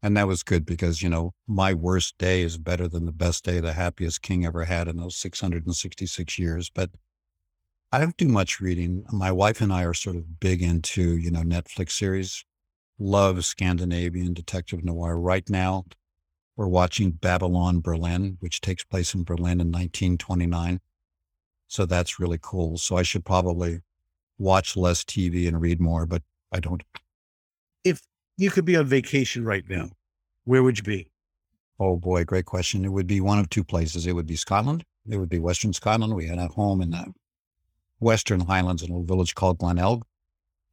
And 0.02 0.16
that 0.16 0.28
was 0.28 0.44
good 0.44 0.66
because, 0.66 1.02
you 1.02 1.10
know, 1.10 1.34
my 1.46 1.74
worst 1.74 2.18
day 2.18 2.42
is 2.42 2.58
better 2.58 2.88
than 2.88 3.06
the 3.06 3.12
best 3.12 3.44
day 3.44 3.60
the 3.60 3.74
happiest 3.74 4.22
king 4.22 4.46
ever 4.46 4.64
had 4.64 4.88
in 4.88 4.98
those 4.98 5.18
666 5.18 6.40
years. 6.40 6.70
But 6.70 6.92
I 7.92 8.00
don't 8.00 8.16
do 8.16 8.28
much 8.28 8.62
reading. 8.62 9.04
My 9.12 9.32
wife 9.32 9.62
and 9.62 9.74
I 9.74 9.84
are 9.84 9.94
sort 9.94 10.16
of 10.16 10.40
big 10.40 10.62
into, 10.62 11.18
you 11.18 11.32
know, 11.32 11.42
Netflix 11.42 11.92
series. 11.92 12.46
Love 12.98 13.44
Scandinavian 13.44 14.34
detective 14.34 14.84
noir. 14.84 15.18
Right 15.18 15.50
now, 15.50 15.86
we're 16.56 16.68
watching 16.68 17.12
Babylon 17.12 17.80
Berlin, 17.80 18.38
which 18.42 18.62
takes 18.62 18.84
place 18.84 19.14
in 19.14 19.24
Berlin 19.24 19.62
in 19.62 19.72
1929. 19.72 20.80
So 21.68 21.86
that's 21.86 22.20
really 22.20 22.40
cool. 22.42 22.78
So 22.78 22.98
I 22.98 23.04
should 23.04 23.26
probably 23.26 23.82
watch 24.38 24.76
less 24.76 25.04
TV 25.04 25.48
and 25.48 25.62
read 25.62 25.80
more, 25.80 26.06
but 26.06 26.22
I 26.52 26.60
don't. 26.60 26.84
You 28.40 28.50
could 28.50 28.64
be 28.64 28.78
on 28.78 28.86
vacation 28.86 29.44
right 29.44 29.66
now, 29.70 29.90
where 30.46 30.64
would 30.64 30.78
you 30.78 30.84
be? 30.86 31.12
Oh 31.78 31.98
boy, 31.98 32.24
great 32.24 32.46
question. 32.46 32.86
It 32.86 32.94
would 32.94 33.06
be 33.06 33.20
one 33.20 33.38
of 33.38 33.50
two 33.50 33.66
places. 33.66 34.08
It 34.08 34.14
would 34.14 34.28
be 34.28 34.38
Scotland. 34.38 34.86
It 35.10 35.18
would 35.18 35.28
be 35.28 35.40
Western 35.40 35.74
Scotland. 35.74 36.16
We 36.16 36.28
had 36.28 36.38
a 36.38 36.48
home 36.48 36.82
in 36.82 36.92
the 36.92 37.14
Western 38.00 38.40
Highlands 38.40 38.82
in 38.82 38.92
a 38.92 38.94
little 38.94 39.06
village 39.06 39.36
called 39.36 39.58
Glenelg, 39.58 40.06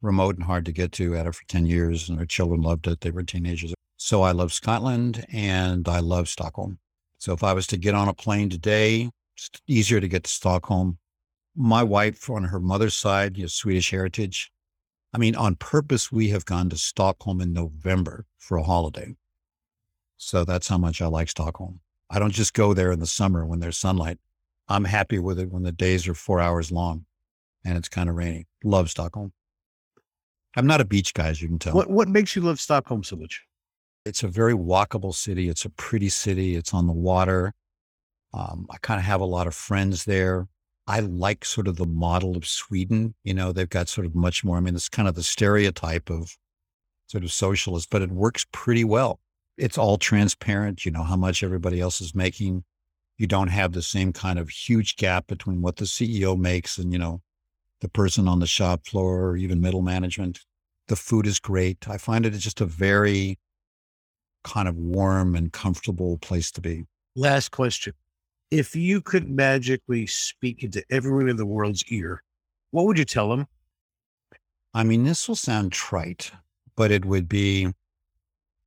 remote 0.01 0.37
and 0.37 0.45
hard 0.45 0.63
to 0.63 0.71
get 0.71 0.93
to. 0.93 1.11
Had 1.11 1.27
it 1.27 1.35
for 1.35 1.45
10 1.49 1.65
years 1.65 2.07
and 2.07 2.17
our 2.19 2.25
children 2.25 2.61
loved 2.61 2.87
it. 2.87 3.01
They 3.01 3.11
were 3.11 3.23
teenagers. 3.23 3.73
So 3.97 4.21
I 4.21 4.31
love 4.31 4.53
Scotland 4.53 5.25
and 5.33 5.89
I 5.89 5.99
love 5.99 6.29
Stockholm. 6.29 6.79
So 7.17 7.33
if 7.33 7.43
I 7.43 7.51
was 7.51 7.67
to 7.67 7.77
get 7.77 7.95
on 7.95 8.07
a 8.07 8.13
plane 8.13 8.49
today, 8.49 9.09
it's 9.35 9.49
easier 9.67 9.99
to 9.99 10.07
get 10.07 10.23
to 10.23 10.31
Stockholm. 10.31 10.99
My 11.53 11.83
wife 11.83 12.29
on 12.29 12.45
her 12.45 12.61
mother's 12.61 12.95
side, 12.95 13.37
know, 13.37 13.47
Swedish 13.47 13.91
heritage. 13.91 14.53
I 15.13 15.17
mean, 15.17 15.35
on 15.35 15.55
purpose, 15.55 16.11
we 16.11 16.29
have 16.29 16.45
gone 16.45 16.69
to 16.69 16.77
Stockholm 16.77 17.41
in 17.41 17.53
November 17.53 18.25
for 18.37 18.57
a 18.57 18.63
holiday. 18.63 19.15
So 20.17 20.43
that's 20.43 20.67
how 20.67 20.77
much 20.77 21.01
I 21.01 21.07
like 21.07 21.29
Stockholm. 21.29 21.79
I 22.09 22.19
don't 22.19 22.31
just 22.31 22.53
go 22.53 22.73
there 22.73 22.91
in 22.91 22.99
the 22.99 23.07
summer 23.07 23.45
when 23.45 23.59
there's 23.59 23.77
sunlight. 23.77 24.17
I'm 24.67 24.85
happy 24.85 25.19
with 25.19 25.39
it 25.39 25.51
when 25.51 25.63
the 25.63 25.71
days 25.71 26.07
are 26.07 26.13
four 26.13 26.39
hours 26.39 26.71
long 26.71 27.05
and 27.63 27.77
it's 27.77 27.89
kind 27.89 28.09
of 28.09 28.15
rainy. 28.15 28.47
Love 28.63 28.89
Stockholm. 28.89 29.33
I'm 30.55 30.67
not 30.67 30.81
a 30.81 30.85
beach 30.85 31.13
guy, 31.13 31.27
as 31.27 31.41
you 31.41 31.47
can 31.47 31.59
tell. 31.59 31.73
What 31.73 31.89
what 31.89 32.07
makes 32.07 32.35
you 32.35 32.41
love 32.41 32.59
Stockholm 32.59 33.03
so 33.03 33.15
much? 33.15 33.43
It's 34.05 34.23
a 34.23 34.27
very 34.27 34.53
walkable 34.53 35.13
city. 35.13 35.49
It's 35.49 35.65
a 35.65 35.69
pretty 35.69 36.09
city. 36.09 36.55
It's 36.55 36.73
on 36.73 36.87
the 36.87 36.93
water. 36.93 37.53
Um, 38.33 38.65
I 38.71 38.77
kind 38.77 38.99
of 38.99 39.05
have 39.05 39.21
a 39.21 39.25
lot 39.25 39.47
of 39.47 39.53
friends 39.53 40.05
there. 40.05 40.47
I 40.87 41.01
like 41.01 41.43
sort 41.43 41.67
of 41.67 41.75
the 41.75 41.85
model 41.85 42.37
of 42.37 42.47
Sweden. 42.47 43.13
You 43.23 43.33
know, 43.33 43.51
they've 43.51 43.69
got 43.69 43.89
sort 43.89 44.07
of 44.07 44.15
much 44.15 44.43
more. 44.43 44.57
I 44.57 44.61
mean, 44.61 44.75
it's 44.75 44.87
kind 44.87 45.07
of 45.07 45.15
the 45.15 45.23
stereotype 45.23 46.09
of 46.09 46.37
sort 47.07 47.23
of 47.23 47.31
socialist, 47.31 47.89
but 47.89 48.01
it 48.01 48.11
works 48.11 48.45
pretty 48.51 48.85
well. 48.85 49.19
It's 49.57 49.77
all 49.77 49.97
transparent. 49.97 50.85
You 50.85 50.91
know 50.91 51.03
how 51.03 51.17
much 51.17 51.43
everybody 51.43 51.81
else 51.81 51.99
is 51.99 52.15
making. 52.15 52.63
You 53.17 53.27
don't 53.27 53.49
have 53.49 53.73
the 53.73 53.81
same 53.81 54.13
kind 54.13 54.39
of 54.39 54.49
huge 54.49 54.95
gap 54.95 55.27
between 55.27 55.61
what 55.61 55.77
the 55.77 55.85
CEO 55.85 56.37
makes 56.37 56.77
and, 56.77 56.93
you 56.93 56.99
know, 56.99 57.21
the 57.81 57.89
person 57.89 58.27
on 58.27 58.39
the 58.39 58.47
shop 58.47 58.85
floor 58.85 59.25
or 59.25 59.37
even 59.37 59.59
middle 59.59 59.81
management. 59.81 60.41
The 60.87 60.95
food 60.95 61.27
is 61.27 61.39
great. 61.39 61.87
I 61.89 61.97
find 61.97 62.25
it 62.25 62.31
just 62.31 62.61
a 62.61 62.65
very 62.65 63.39
kind 64.43 64.67
of 64.67 64.77
warm 64.77 65.35
and 65.35 65.51
comfortable 65.51 66.17
place 66.17 66.51
to 66.51 66.61
be. 66.61 66.85
Last 67.15 67.49
question. 67.49 67.93
If 68.49 68.75
you 68.75 69.01
could 69.01 69.29
magically 69.29 70.07
speak 70.07 70.63
into 70.63 70.83
everyone 70.89 71.27
in 71.27 71.35
the 71.35 71.45
world's 71.45 71.83
ear, 71.89 72.23
what 72.71 72.85
would 72.85 72.97
you 72.97 73.05
tell 73.05 73.29
them? 73.29 73.47
I 74.73 74.83
mean, 74.83 75.03
this 75.03 75.27
will 75.27 75.35
sound 75.35 75.71
trite, 75.71 76.31
but 76.75 76.91
it 76.91 77.03
would 77.03 77.27
be 77.27 77.73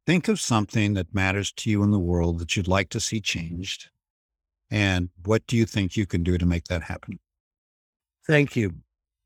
think 0.06 0.28
of 0.28 0.40
something 0.40 0.94
that 0.94 1.14
matters 1.14 1.52
to 1.52 1.70
you 1.70 1.82
in 1.82 1.92
the 1.92 1.98
world 1.98 2.40
that 2.40 2.56
you'd 2.56 2.68
like 2.68 2.88
to 2.90 3.00
see 3.00 3.20
changed. 3.20 3.88
And 4.70 5.08
what 5.24 5.46
do 5.46 5.56
you 5.56 5.64
think 5.64 5.96
you 5.96 6.06
can 6.06 6.22
do 6.22 6.36
to 6.36 6.46
make 6.46 6.64
that 6.64 6.82
happen? 6.82 7.18
Thank 8.26 8.56
you. 8.56 8.74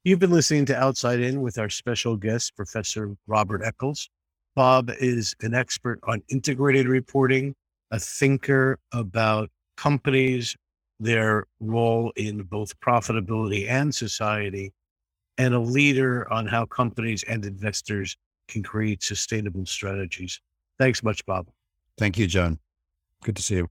You've 0.05 0.19
been 0.19 0.31
listening 0.31 0.67
to 0.67 0.77
Outside 0.77 1.21
In 1.21 1.41
with 1.41 1.59
our 1.59 1.71
special 1.71 2.17
guest, 2.17 2.55
Professor 2.57 3.17
Robert 3.27 3.63
Eccles. 3.65 4.09
Bob 4.55 4.91
is 5.01 5.35
an 5.41 5.55
expert 5.55 5.99
on 6.05 6.23
integrated 6.29 6.87
reporting, 6.87 7.55
a 7.91 7.99
thinker 7.99 8.79
about 8.93 9.51
companies, 9.77 10.57
their 11.01 11.47
role 11.61 12.13
in 12.17 12.43
both 12.43 12.79
profitability 12.81 13.69
and 13.69 13.95
society, 13.95 14.73
and 15.39 15.55
a 15.55 15.59
leader 15.59 16.31
on 16.33 16.47
how 16.47 16.65
companies 16.67 17.25
and 17.25 17.45
investors 17.45 18.17
can 18.49 18.63
create 18.63 19.03
sustainable 19.03 19.67
strategies. 19.67 20.41
Thanks 20.79 21.03
much, 21.03 21.25
Bob. 21.27 21.49
Thank 21.99 22.19
you, 22.19 22.27
Jon. 22.27 22.59
Good 23.23 23.37
to 23.37 23.43
see 23.43 23.57
you. 23.57 23.69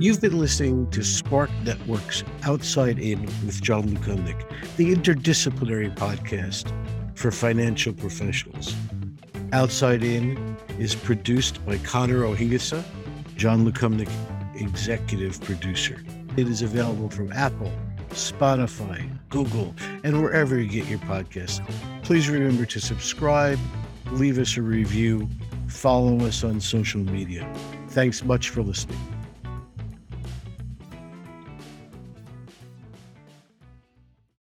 You've 0.00 0.20
been 0.20 0.38
listening 0.38 0.90
to 0.92 1.04
Spark 1.04 1.50
Network's 1.62 2.24
Outside 2.44 2.98
In 2.98 3.26
with 3.44 3.60
Jon 3.60 3.82
Lukomnik, 3.84 4.48
the 4.76 4.94
interdisciplinary 4.94 5.94
podcast 5.94 6.72
for 7.16 7.30
financial 7.30 7.92
professionals. 7.92 8.74
Outside 9.52 10.02
In 10.02 10.56
is 10.78 10.94
produced 10.94 11.64
by 11.66 11.76
Connor 11.78 12.22
Ohigasa, 12.22 12.82
Jon 13.40 13.64
Lukomnik, 13.64 14.10
executive 14.54 15.40
producer. 15.40 16.04
It 16.36 16.46
is 16.46 16.60
available 16.60 17.08
from 17.08 17.32
Apple, 17.32 17.72
Spotify, 18.10 19.08
Google, 19.30 19.74
and 20.04 20.22
wherever 20.22 20.60
you 20.60 20.68
get 20.68 20.86
your 20.88 20.98
podcasts. 20.98 21.66
Please 22.02 22.28
remember 22.28 22.66
to 22.66 22.78
subscribe, 22.78 23.58
leave 24.10 24.36
us 24.36 24.58
a 24.58 24.62
review, 24.62 25.26
follow 25.68 26.18
us 26.26 26.44
on 26.44 26.60
social 26.60 27.00
media. 27.00 27.50
Thanks 27.88 28.22
much 28.22 28.50
for 28.50 28.62
listening. 28.62 28.98